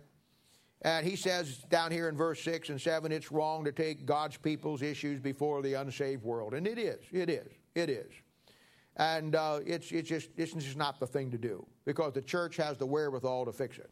[0.83, 4.37] And he says down here in verse 6 and 7, it's wrong to take God's
[4.37, 6.55] people's issues before the unsaved world.
[6.55, 7.01] And it is.
[7.13, 7.49] It is.
[7.75, 8.13] It is.
[8.97, 12.57] And uh, it's, it's, just, it's just not the thing to do because the church
[12.57, 13.91] has the wherewithal to fix it.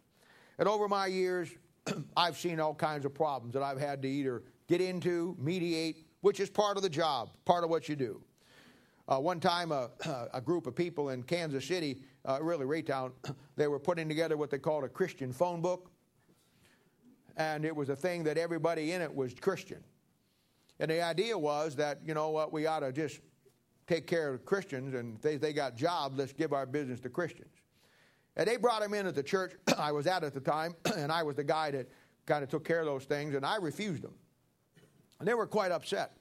[0.59, 1.51] And over my years,
[2.17, 6.41] I've seen all kinds of problems that I've had to either get into, mediate, which
[6.41, 8.23] is part of the job, part of what you do.
[9.07, 9.89] Uh, one time, uh,
[10.33, 13.13] a group of people in Kansas City, uh, really Raytown,
[13.57, 15.91] they were putting together what they called a Christian phone book.
[17.37, 19.83] And it was a thing that everybody in it was Christian.
[20.81, 23.21] And the idea was that, you know what, we ought to just
[23.87, 27.53] take care of Christians, and they, they got jobs, let's give our business to Christians.
[28.37, 31.13] And they brought him in at the church I was at at the time, and
[31.13, 31.89] I was the guy that
[32.27, 34.15] kind of took care of those things, and I refused them.
[35.19, 36.17] And they were quite upset.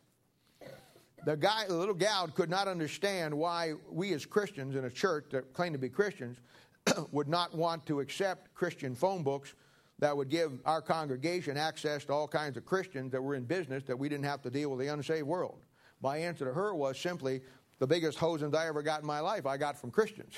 [1.25, 5.27] The guy, the little gal, could not understand why we as Christians in a church
[5.31, 6.37] that claim to be Christians
[7.11, 9.53] would not want to accept Christian phone books
[9.99, 13.83] that would give our congregation access to all kinds of Christians that were in business
[13.85, 15.59] that we didn't have to deal with the unsaved world.
[16.03, 17.41] My answer to her was simply
[17.79, 20.35] the biggest hosings I ever got in my life I got from Christians.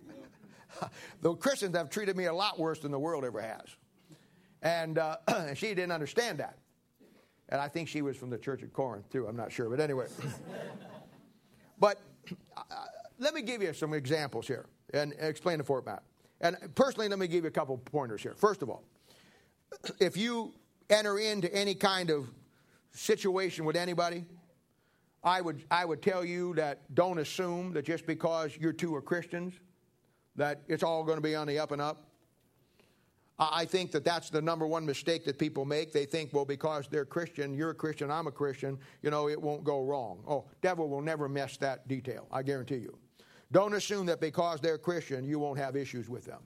[1.20, 3.66] the Christians have treated me a lot worse than the world ever has.
[4.62, 5.16] And uh,
[5.54, 6.56] she didn't understand that.
[7.48, 9.26] And I think she was from the church at Corinth, too.
[9.26, 9.68] I'm not sure.
[9.68, 10.06] But anyway.
[11.80, 12.00] but
[12.56, 12.62] uh,
[13.18, 16.04] let me give you some examples here and explain the format.
[16.40, 18.34] And personally, let me give you a couple pointers here.
[18.36, 18.84] First of all,
[19.98, 20.54] if you
[20.90, 22.30] enter into any kind of
[22.98, 24.24] situation with anybody,
[25.22, 29.02] I would, I would tell you that don't assume that just because you two are
[29.02, 29.54] Christians,
[30.36, 32.04] that it's all going to be on the up and up.
[33.40, 35.92] I think that that's the number one mistake that people make.
[35.92, 39.40] They think, well, because they're Christian, you're a Christian, I'm a Christian, you know, it
[39.40, 40.24] won't go wrong.
[40.26, 42.98] Oh, devil will never mess that detail, I guarantee you.
[43.52, 46.40] Don't assume that because they're Christian, you won't have issues with them.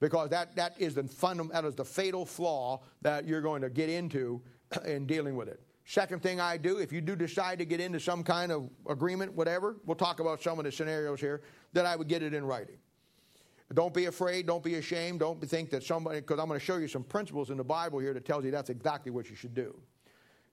[0.00, 3.70] Because that, that is the fundamental, that is the fatal flaw that you're going to
[3.70, 4.40] get into
[4.86, 5.60] in dealing with it.
[5.88, 9.32] Second thing I do, if you do decide to get into some kind of agreement,
[9.32, 12.44] whatever, we'll talk about some of the scenarios here, then I would get it in
[12.44, 12.76] writing.
[13.72, 14.48] Don't be afraid.
[14.48, 15.20] Don't be ashamed.
[15.20, 18.00] Don't think that somebody, because I'm going to show you some principles in the Bible
[18.00, 19.80] here that tells you that's exactly what you should do.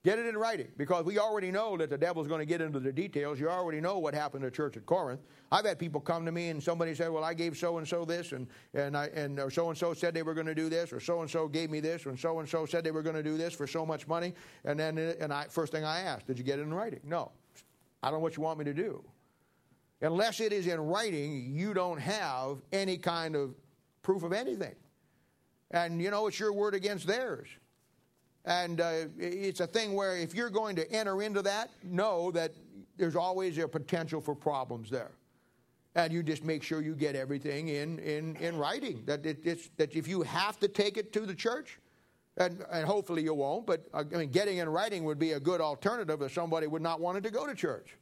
[0.04, 2.78] Get it in writing because we already know that the devil's going to get into
[2.78, 3.40] the details.
[3.40, 5.22] You already know what happened to the church at Corinth.
[5.50, 8.04] I've had people come to me and somebody said, "Well, I gave so and so
[8.04, 10.92] this, and and I and so and so said they were going to do this,
[10.92, 13.16] or so and so gave me this, and so and so said they were going
[13.16, 14.34] to do this for so much money."
[14.66, 17.32] And then and I first thing I asked, "Did you get it in writing?" No.
[18.02, 19.02] I don't know what you want me to do.
[20.02, 23.54] Unless it is in writing, you don't have any kind of
[24.02, 24.74] proof of anything.
[25.70, 27.48] And you know, it's your word against theirs.
[28.44, 32.52] And uh, it's a thing where if you're going to enter into that, know that
[32.96, 35.12] there's always a potential for problems there.
[35.94, 39.02] And you just make sure you get everything in, in, in writing.
[39.06, 41.78] That, it, that if you have to take it to the church,
[42.36, 45.40] and, and hopefully you won't, but uh, I mean, getting in writing would be a
[45.40, 47.96] good alternative if somebody would not want it to go to church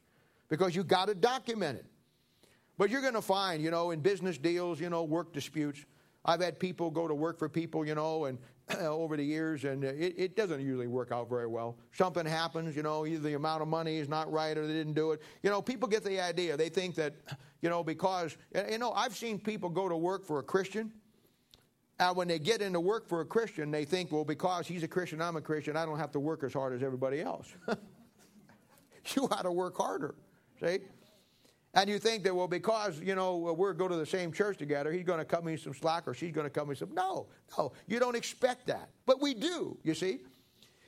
[0.49, 1.85] because you've got to document it.
[2.77, 5.85] But you're going to find, you know, in business deals, you know, work disputes.
[6.25, 8.37] I've had people go to work for people, you know, and
[8.79, 11.77] over the years, and it, it, doesn't usually work out very well.
[11.91, 14.93] Something happens, you know, either the amount of money is not right or they didn't
[14.93, 15.21] do it.
[15.41, 16.55] You know, people get the idea.
[16.55, 17.13] They think that,
[17.61, 18.37] you know, because,
[18.69, 20.91] you know, I've seen people go to work for a Christian,
[21.99, 24.87] and when they get into work for a Christian, they think, well, because he's a
[24.87, 27.53] Christian, I'm a Christian, I don't have to work as hard as everybody else.
[29.15, 30.15] you ought to work harder,
[30.59, 30.79] see?
[31.75, 34.57] And you think that, well, because, you know, uh, we're going to the same church
[34.57, 36.93] together, he's going to cut me some slack or she's going to cut me some.
[36.93, 38.89] No, no, you don't expect that.
[39.05, 40.19] But we do, you see.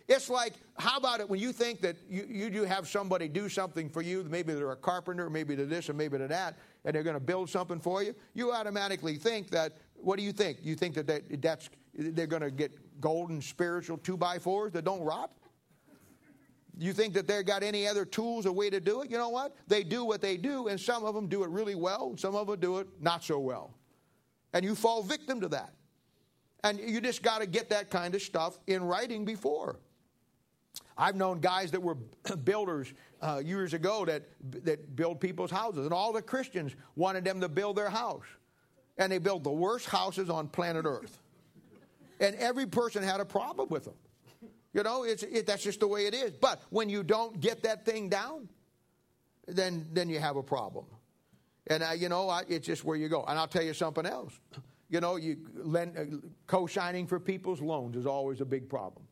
[0.07, 3.49] It's like, how about it when you think that you, you do have somebody do
[3.49, 6.93] something for you, maybe they're a carpenter, maybe they're this or maybe they're that, and
[6.93, 10.59] they're going to build something for you, you automatically think that, what do you think?
[10.61, 14.85] You think that, that that's, they're going to get golden spiritual two by fours that
[14.85, 15.31] don't rot?
[16.77, 19.09] You think that they've got any other tools or way to do it?
[19.09, 19.55] You know what?
[19.67, 22.35] They do what they do, and some of them do it really well, and some
[22.35, 23.73] of them do it not so well.
[24.53, 25.73] And you fall victim to that.
[26.63, 29.79] And you just got to get that kind of stuff in writing before.
[30.97, 31.95] I've known guys that were
[32.43, 34.23] builders uh, years ago that,
[34.63, 38.25] that build people's houses, and all the Christians wanted them to build their house.
[38.97, 41.21] And they built the worst houses on planet Earth.
[42.19, 43.93] And every person had a problem with them.
[44.75, 46.31] You know, it's, it, that's just the way it is.
[46.33, 48.49] But when you don't get that thing down,
[49.47, 50.85] then then you have a problem.
[51.67, 53.23] And you know, I, it's just where you go.
[53.25, 54.37] And I'll tell you something else.
[54.89, 59.04] You know, you lend, uh, co-signing for people's loans is always a big problem.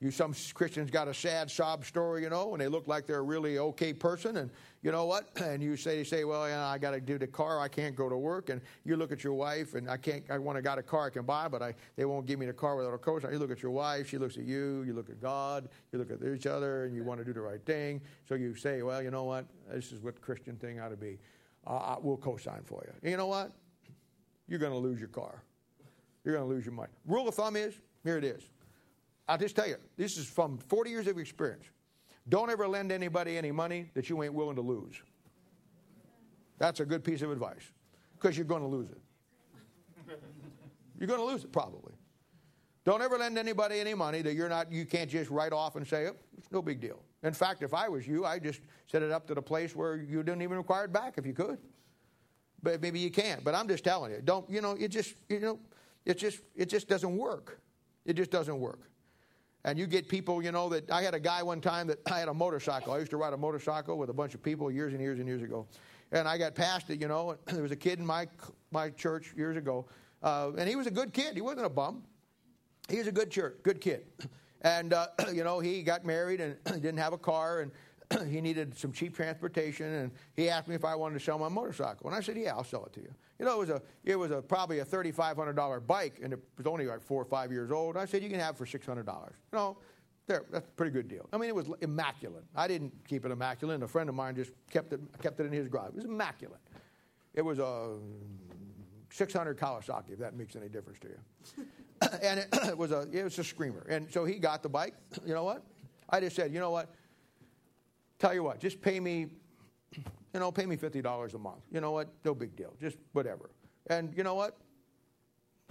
[0.00, 3.18] You some Christians got a sad sob story, you know, and they look like they're
[3.18, 4.50] a really okay person, and
[4.82, 5.28] you know what?
[5.50, 7.60] And you say, say, well, yeah, I got to do the car.
[7.60, 8.48] I can't go to work.
[8.48, 10.24] And you look at your wife, and I can't.
[10.30, 12.46] I want to got a car I can buy, but I they won't give me
[12.46, 13.30] the car without a co-sign.
[13.32, 14.08] You look at your wife.
[14.08, 14.84] She looks at you.
[14.86, 15.68] You look at God.
[15.92, 18.00] You look at each other, and you want to do the right thing.
[18.26, 19.44] So you say, well, you know what?
[19.70, 21.18] This is what Christian thing ought to be.
[21.66, 22.92] Uh, we'll co-sign for you.
[23.02, 23.52] And you know what?
[24.48, 25.42] You're going to lose your car.
[26.24, 26.92] You're going to lose your money.
[27.06, 28.42] Rule of thumb is here it is.
[29.30, 31.64] I'll just tell you, this is from 40 years of experience.
[32.28, 35.00] Don't ever lend anybody any money that you ain't willing to lose.
[36.58, 37.62] That's a good piece of advice
[38.16, 38.98] because you're going to lose it.
[40.98, 41.92] You're going to lose it probably.
[42.84, 45.86] Don't ever lend anybody any money that you're not you can't just write off and
[45.86, 47.00] say, oh, it's no big deal.
[47.22, 49.96] In fact, if I was you, I'd just set it up to the place where
[49.96, 51.58] you didn't even require it back if you could.
[52.64, 53.44] But maybe you can't.
[53.44, 55.60] But I'm just telling you, don't you know, it just you know,
[56.04, 57.60] it just it just doesn't work.
[58.04, 58.89] It just doesn't work.
[59.64, 62.18] And you get people, you know, that I had a guy one time that I
[62.18, 62.92] had a motorcycle.
[62.92, 65.28] I used to ride a motorcycle with a bunch of people years and years and
[65.28, 65.66] years ago.
[66.12, 67.36] And I got past it, you know.
[67.46, 68.26] There was a kid in my,
[68.70, 69.86] my church years ago,
[70.22, 71.34] uh, and he was a good kid.
[71.34, 72.02] He wasn't a bum.
[72.88, 74.06] He was a good church, good kid.
[74.62, 77.72] And, uh, you know, he got married and didn't have a car, and
[78.28, 81.48] he needed some cheap transportation, and he asked me if I wanted to sell my
[81.48, 82.08] motorcycle.
[82.08, 83.12] And I said, yeah, I'll sell it to you.
[83.38, 86.20] You know, it was a it was a probably a thirty five hundred dollar bike,
[86.22, 87.96] and it was only like four or five years old.
[87.96, 89.34] I said you can have for six hundred dollars.
[89.52, 89.78] You know,
[90.26, 91.26] there that's a pretty good deal.
[91.32, 92.44] I mean, it was immaculate.
[92.54, 93.82] I didn't keep it immaculate.
[93.82, 95.90] A friend of mine just kept it kept it in his garage.
[95.90, 96.60] It was immaculate.
[97.32, 97.96] It was a
[99.10, 101.66] 600 Kawasaki, if that makes any difference to you.
[102.22, 103.86] and it, it, was a it was a screamer.
[103.88, 104.94] And so he got the bike.
[105.24, 105.64] You know what?
[106.10, 106.90] I just said, you know what?
[108.20, 109.30] Tell you what, just pay me
[110.32, 111.62] you know, pay me $50 a month.
[111.72, 112.08] You know what?
[112.24, 112.72] No big deal.
[112.80, 113.50] Just whatever.
[113.88, 114.56] And you know what?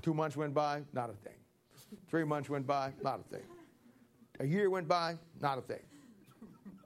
[0.01, 1.33] Two months went by, not a thing.
[2.09, 3.45] Three months went by, not a thing.
[4.39, 5.79] A year went by, not a thing.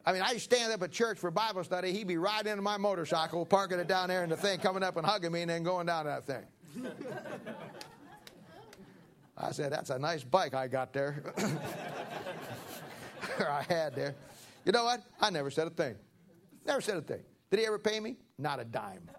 [0.06, 1.94] I mean, I stand up at church for Bible study.
[1.94, 4.98] He'd be riding into my motorcycle, parking it down there in the thing, coming up
[4.98, 6.44] and hugging me, and then going down that thing.
[9.38, 11.24] I said, That's a nice bike I got there.
[13.40, 14.16] or I had there.
[14.66, 15.02] You know what?
[15.20, 15.96] I never said a thing.
[16.66, 17.22] Never said a thing.
[17.52, 18.18] Did he ever pay me?
[18.38, 19.10] Not a dime.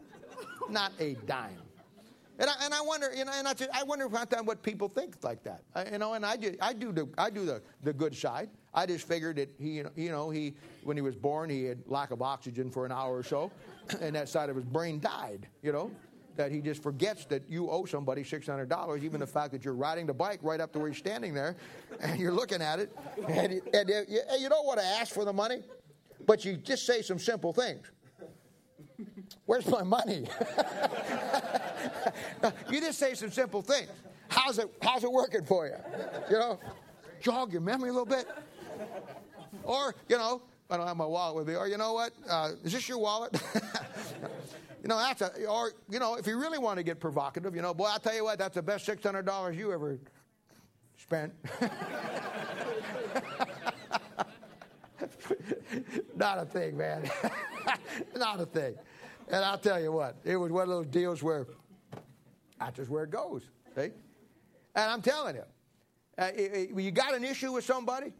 [0.68, 1.58] Not a dime.
[2.38, 5.16] And I, and I wonder, you know, and I, just, I wonder what people think
[5.22, 5.62] like that.
[5.74, 8.50] I, you know, and I do, I do the, I do the, the good side.
[8.72, 12.10] I just figured that he, you know, he, when he was born, he had lack
[12.10, 13.52] of oxygen for an hour or so,
[14.00, 15.46] and that side of his brain died.
[15.62, 15.92] You know,
[16.36, 19.64] that he just forgets that you owe somebody six hundred dollars, even the fact that
[19.64, 21.56] you're riding the bike right up to where he's standing there,
[22.00, 22.96] and you're looking at it,
[23.28, 25.62] and, and uh, you, you don't want to ask for the money,
[26.26, 27.90] but you just say some simple things.
[29.46, 30.24] Where's my money?
[32.70, 33.88] you just say some simple things.
[34.28, 35.76] How's it, how's it working for you?
[36.30, 36.58] You know,
[37.20, 38.26] jog your memory a little bit.
[39.62, 41.56] Or, you know, I don't have my wallet with me.
[41.56, 42.12] Or, you know what?
[42.28, 43.40] Uh, is this your wallet?
[44.82, 47.62] you know, that's a, or, you know, if you really want to get provocative, you
[47.62, 49.98] know, boy, I'll tell you what, that's the best $600 you ever
[50.96, 51.32] spent.
[56.16, 57.10] Not a thing, man.
[58.16, 58.74] Not a thing.
[59.28, 61.46] And I'll tell you what, it was one of those deals where
[62.58, 63.42] that's just where it goes.
[63.74, 63.90] See?
[64.74, 65.44] And I'm telling you,
[66.18, 68.12] uh, you got an issue with somebody,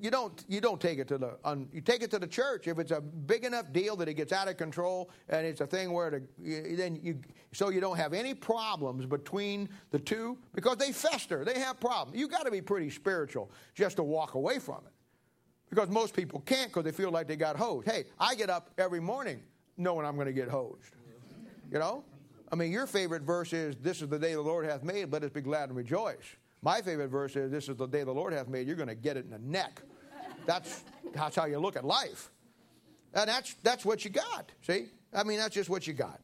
[0.00, 2.66] you don't you don't take it to the um, you take it to the church
[2.66, 5.66] if it's a big enough deal that it gets out of control and it's a
[5.66, 7.18] thing where to, then you
[7.52, 12.18] so you don't have any problems between the two because they fester they have problems
[12.18, 14.92] you got to be pretty spiritual just to walk away from it
[15.68, 18.70] because most people can't because they feel like they got hosed hey I get up
[18.78, 19.42] every morning
[19.76, 20.94] knowing I'm going to get hosed.
[21.70, 22.04] You know?
[22.50, 25.22] I mean, your favorite verse is, This is the day the Lord hath made, let
[25.22, 26.36] us be glad and rejoice.
[26.62, 28.94] My favorite verse is, This is the day the Lord hath made, you're going to
[28.94, 29.82] get it in the neck.
[30.46, 32.30] That's, that's how you look at life.
[33.14, 34.86] And that's, that's what you got, see?
[35.12, 36.20] I mean, that's just what you got.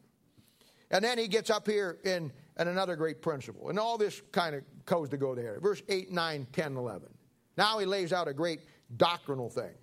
[0.91, 3.69] And then he gets up here in, in another great principle.
[3.69, 5.59] And all this kind of goes to go there.
[5.59, 7.09] Verse 8, 9, 10, 11.
[7.57, 8.61] Now he lays out a great
[8.97, 9.75] doctrinal thing.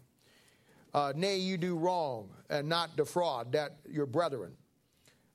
[0.93, 4.53] Uh, nay, you do wrong and not defraud that your brethren.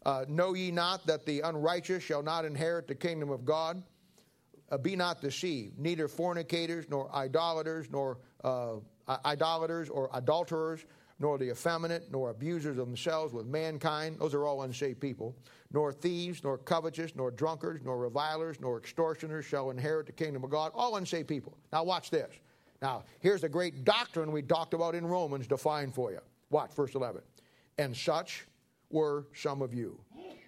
[0.05, 3.81] Uh, know ye not that the unrighteous shall not inherit the kingdom of God?
[4.71, 8.75] Uh, be not deceived, neither fornicators, nor idolaters, nor uh,
[9.25, 10.85] idolaters or adulterers,
[11.19, 14.17] nor the effeminate, nor abusers of themselves with mankind.
[14.19, 15.35] Those are all unsaved people.
[15.73, 20.49] Nor thieves, nor covetous, nor drunkards, nor revilers, nor extortioners shall inherit the kingdom of
[20.49, 20.71] God.
[20.73, 21.57] All unsaved people.
[21.71, 22.33] Now, watch this.
[22.81, 26.19] Now, here's the great doctrine we talked about in Romans defined for you.
[26.49, 27.21] Watch, verse 11.
[27.77, 28.47] And such
[28.89, 29.99] were some of you.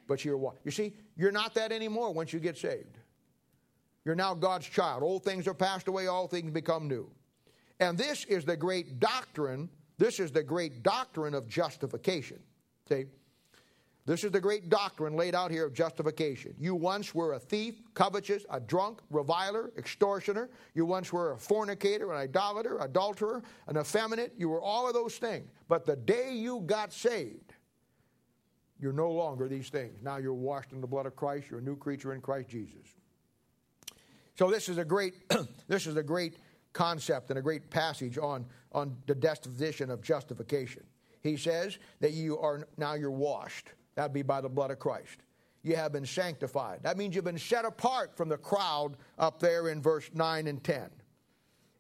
[0.08, 0.56] But you're what?
[0.64, 2.98] You see, you're not that anymore once you get saved.
[4.06, 5.04] You're now God's child.
[5.04, 7.10] Old things are passed away, all things become new.
[7.80, 9.70] And this is the great doctrine.
[9.98, 12.40] This is the great doctrine of justification.
[12.88, 13.06] See?
[14.06, 16.54] This is the great doctrine laid out here of justification.
[16.60, 20.50] You once were a thief, covetous, a drunk, reviler, extortioner.
[20.74, 24.34] You once were a fornicator, an idolater, adulterer, an effeminate.
[24.38, 25.50] You were all of those things.
[25.70, 27.54] But the day you got saved,
[28.78, 30.02] you're no longer these things.
[30.02, 31.48] Now you're washed in the blood of Christ.
[31.50, 32.96] You're a new creature in Christ Jesus.
[34.36, 35.14] So this is a great,
[35.68, 36.38] this is a great
[36.74, 40.84] concept and a great passage on, on the definition of justification.
[41.22, 43.70] He says that you are now you're washed.
[43.96, 45.20] That'd be by the blood of Christ.
[45.62, 46.80] You have been sanctified.
[46.84, 50.62] That means you've been set apart from the crowd up there in verse 9 and
[50.62, 50.90] 10.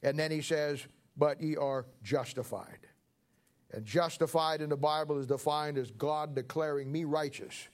[0.03, 0.85] And then he says,
[1.17, 2.79] But ye are justified.
[3.71, 7.67] And justified in the Bible is defined as God declaring me righteous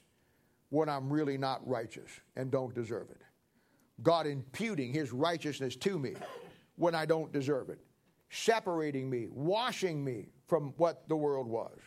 [0.69, 3.21] when I'm really not righteous and don't deserve it.
[4.03, 6.13] God imputing his righteousness to me
[6.75, 7.79] when I don't deserve it,
[8.29, 11.77] separating me, washing me from what the world was.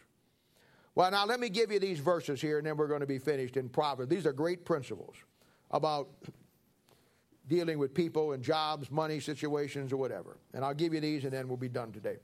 [0.95, 3.19] Well, now let me give you these verses here, and then we're going to be
[3.19, 4.11] finished in Proverbs.
[4.11, 5.17] These are great principles
[5.71, 6.09] about
[7.49, 10.37] dealing with people and jobs, money, situations, or whatever.
[10.53, 12.17] And I'll give you these, and then we'll be done today.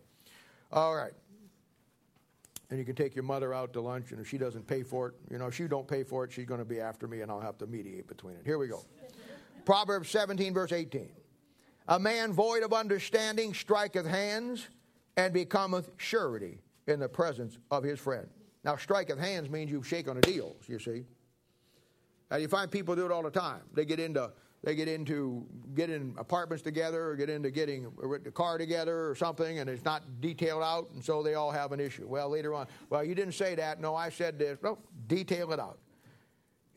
[0.71, 1.13] All right.
[2.71, 5.09] And you can take your mother out to lunch, and if she doesn't pay for
[5.09, 7.23] it, you know, if you don't pay for it, she's going to be after me,
[7.23, 8.43] and I'll have to mediate between it.
[8.45, 8.85] Here we go.
[9.69, 11.11] Proverbs 17, verse 18.
[11.89, 14.67] A man void of understanding striketh hands
[15.19, 18.27] and becometh surety in the presence of his friend.
[18.65, 21.05] Now, striketh hands means you shake on a deal, you see.
[22.31, 23.61] And you find people do it all the time.
[23.75, 24.33] They get into
[24.65, 27.93] they get into getting apartments together or get into getting
[28.27, 31.73] a car together or something and it's not detailed out and so they all have
[31.73, 32.09] an issue.
[32.09, 33.83] Well, later on, well, you didn't say that.
[33.83, 34.59] No, I said this.
[34.63, 35.79] No, detail it out.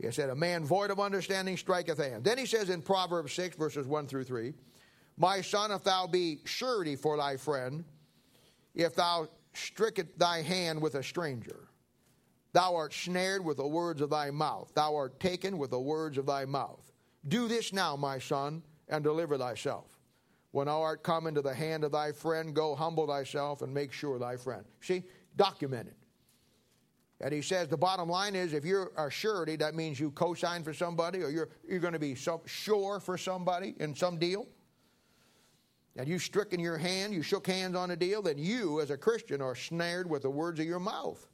[0.02, 2.24] He said, A man void of understanding striketh hand.
[2.24, 4.54] Then he says in Proverbs 6, verses 1 through 3,
[5.18, 7.84] My son, if thou be surety for thy friend,
[8.74, 11.68] if thou strickest thy hand with a stranger,
[12.54, 16.18] thou art snared with the words of thy mouth, thou art taken with the words
[16.18, 16.92] of thy mouth.
[17.28, 20.00] Do this now, my son, and deliver thyself.
[20.52, 23.94] When thou art come into the hand of thy friend, go humble thyself and make
[23.94, 24.66] sure thy friend.
[24.82, 25.04] See,
[25.38, 25.96] document it.
[27.22, 30.34] And he says the bottom line is if you're a surety, that means you co
[30.34, 34.18] sign for somebody or you're, you're going to be so, sure for somebody in some
[34.18, 34.48] deal.
[35.98, 38.98] And you stricken your hand, you shook hands on a deal, then you, as a
[38.98, 41.28] Christian, are snared with the words of your mouth.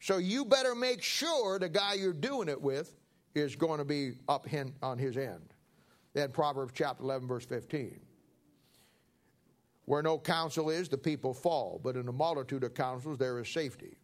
[0.00, 2.96] So you better make sure the guy you're doing it with
[3.34, 4.46] is going to be up
[4.82, 5.54] on his end.
[6.14, 8.00] Then Proverbs chapter 11, verse 15.
[9.84, 13.48] Where no counsel is, the people fall, but in a multitude of counsels there is
[13.48, 13.98] safety.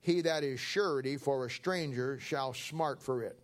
[0.00, 3.38] He that is surety for a stranger shall smart for it.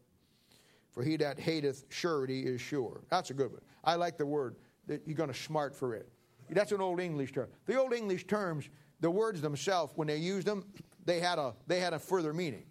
[0.91, 3.03] For he that hateth surety is sure.
[3.11, 3.63] That's a good one.
[3.83, 6.09] I like the word that you're going to smart for it.
[6.51, 7.49] That's an old English term.
[7.67, 8.69] The old English terms,
[9.01, 10.65] the words themselves, when they used them,
[11.05, 12.65] they had a they had a further meaning.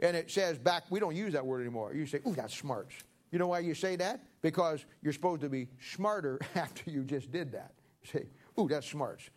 [0.00, 1.94] And it says back, we don't use that word anymore.
[1.94, 2.94] You say, ooh, that's smarts.
[3.32, 4.22] You know why you say that?
[4.42, 7.72] Because you're supposed to be smarter after you just did that.
[8.02, 8.26] You say,
[8.60, 9.30] ooh, that's smarts.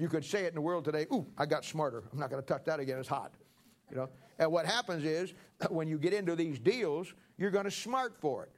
[0.00, 2.04] You could say it in the world today, ooh, I got smarter.
[2.10, 2.98] I'm not going to touch that again.
[2.98, 3.32] It's hot.
[3.90, 4.08] You know?
[4.38, 5.34] And what happens is
[5.70, 8.52] when you get into these deals, you're going to smart for it.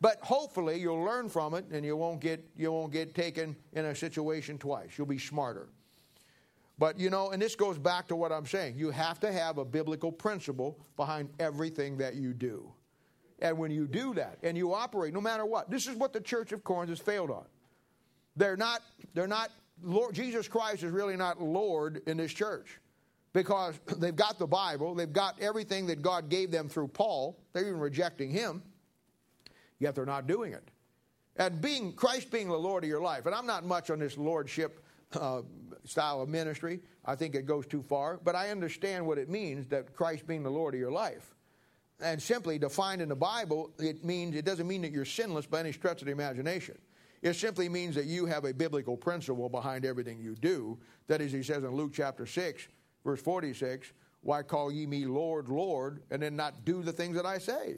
[0.00, 3.86] But hopefully you'll learn from it and you won't get you won't get taken in
[3.86, 4.90] a situation twice.
[4.96, 5.70] You'll be smarter.
[6.78, 8.76] But you know, and this goes back to what I'm saying.
[8.76, 12.70] You have to have a biblical principle behind everything that you do.
[13.38, 16.20] And when you do that and you operate no matter what, this is what the
[16.20, 17.46] church of Corinth has failed on.
[18.36, 18.82] They're not
[19.14, 19.50] they're not
[19.82, 22.80] Lord, Jesus Christ is really not Lord in this church
[23.32, 27.38] because they've got the Bible, they've got everything that God gave them through Paul.
[27.52, 28.62] They're even rejecting him,
[29.78, 30.70] yet they're not doing it.
[31.36, 34.16] And being Christ being the Lord of your life, and I'm not much on this
[34.16, 34.82] lordship
[35.12, 35.42] uh,
[35.84, 36.80] style of ministry.
[37.04, 40.42] I think it goes too far, but I understand what it means that Christ being
[40.42, 41.34] the Lord of your life.
[42.00, 45.60] And simply defined in the Bible, it means it doesn't mean that you're sinless by
[45.60, 46.76] any stretch of the imagination.
[47.22, 50.78] It simply means that you have a biblical principle behind everything you do.
[51.06, 52.68] That is, he says in Luke chapter 6,
[53.04, 57.26] verse 46, Why call ye me Lord, Lord, and then not do the things that
[57.26, 57.76] I say?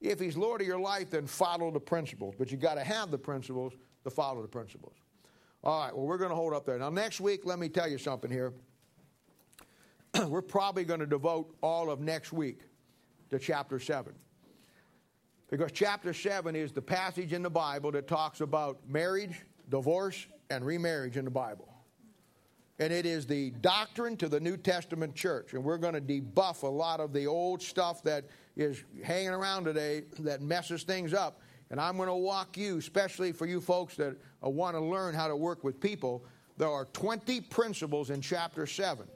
[0.00, 2.34] If he's Lord of your life, then follow the principles.
[2.38, 3.72] But you got to have the principles
[4.04, 4.94] to follow the principles.
[5.64, 6.78] All right, well, we're going to hold up there.
[6.78, 8.52] Now, next week, let me tell you something here.
[10.26, 12.60] we're probably going to devote all of next week
[13.30, 14.12] to chapter 7.
[15.52, 20.64] Because chapter 7 is the passage in the Bible that talks about marriage, divorce, and
[20.64, 21.68] remarriage in the Bible.
[22.78, 25.52] and it is the doctrine to the New Testament church.
[25.52, 28.24] And we're going to debuff a lot of the old stuff that
[28.56, 31.42] is hanging around today that messes things up.
[31.70, 35.28] And I'm going to walk you, especially for you folks that want to learn how
[35.28, 36.24] to work with people.
[36.56, 39.06] There are 20 principles in chapter 7.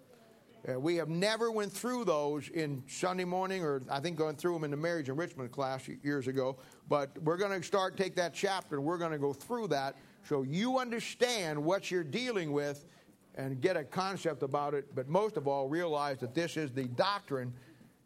[0.68, 4.54] Uh, we have never went through those in Sunday morning, or I think going through
[4.54, 6.56] them in the marriage enrichment class years ago.
[6.88, 9.96] But we're going to start take that chapter, and we're going to go through that
[10.28, 12.84] so you understand what you're dealing with
[13.36, 14.92] and get a concept about it.
[14.94, 17.52] But most of all, realize that this is the doctrine,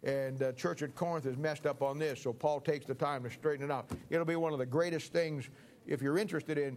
[0.02, 2.20] and the church at Corinth is messed up on this.
[2.20, 3.90] So Paul takes the time to straighten it out.
[4.10, 5.48] It'll be one of the greatest things
[5.86, 6.76] if you're interested in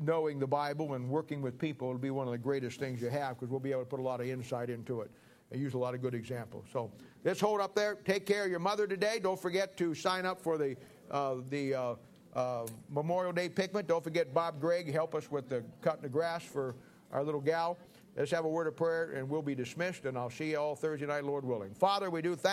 [0.00, 1.88] knowing the Bible and working with people.
[1.88, 4.00] It'll be one of the greatest things you have because we'll be able to put
[4.00, 5.10] a lot of insight into it.
[5.54, 6.64] I use a lot of good examples.
[6.72, 6.90] So
[7.22, 7.94] let's hold up there.
[8.04, 9.20] Take care of your mother today.
[9.22, 10.76] Don't forget to sign up for the
[11.12, 11.94] uh, the uh,
[12.34, 13.86] uh, Memorial Day picnic.
[13.86, 16.74] Don't forget Bob Gregg help us with the cutting the grass for
[17.12, 17.78] our little gal.
[18.16, 20.06] Let's have a word of prayer and we'll be dismissed.
[20.06, 21.72] And I'll see you all Thursday night, Lord willing.
[21.72, 22.52] Father, we do thank.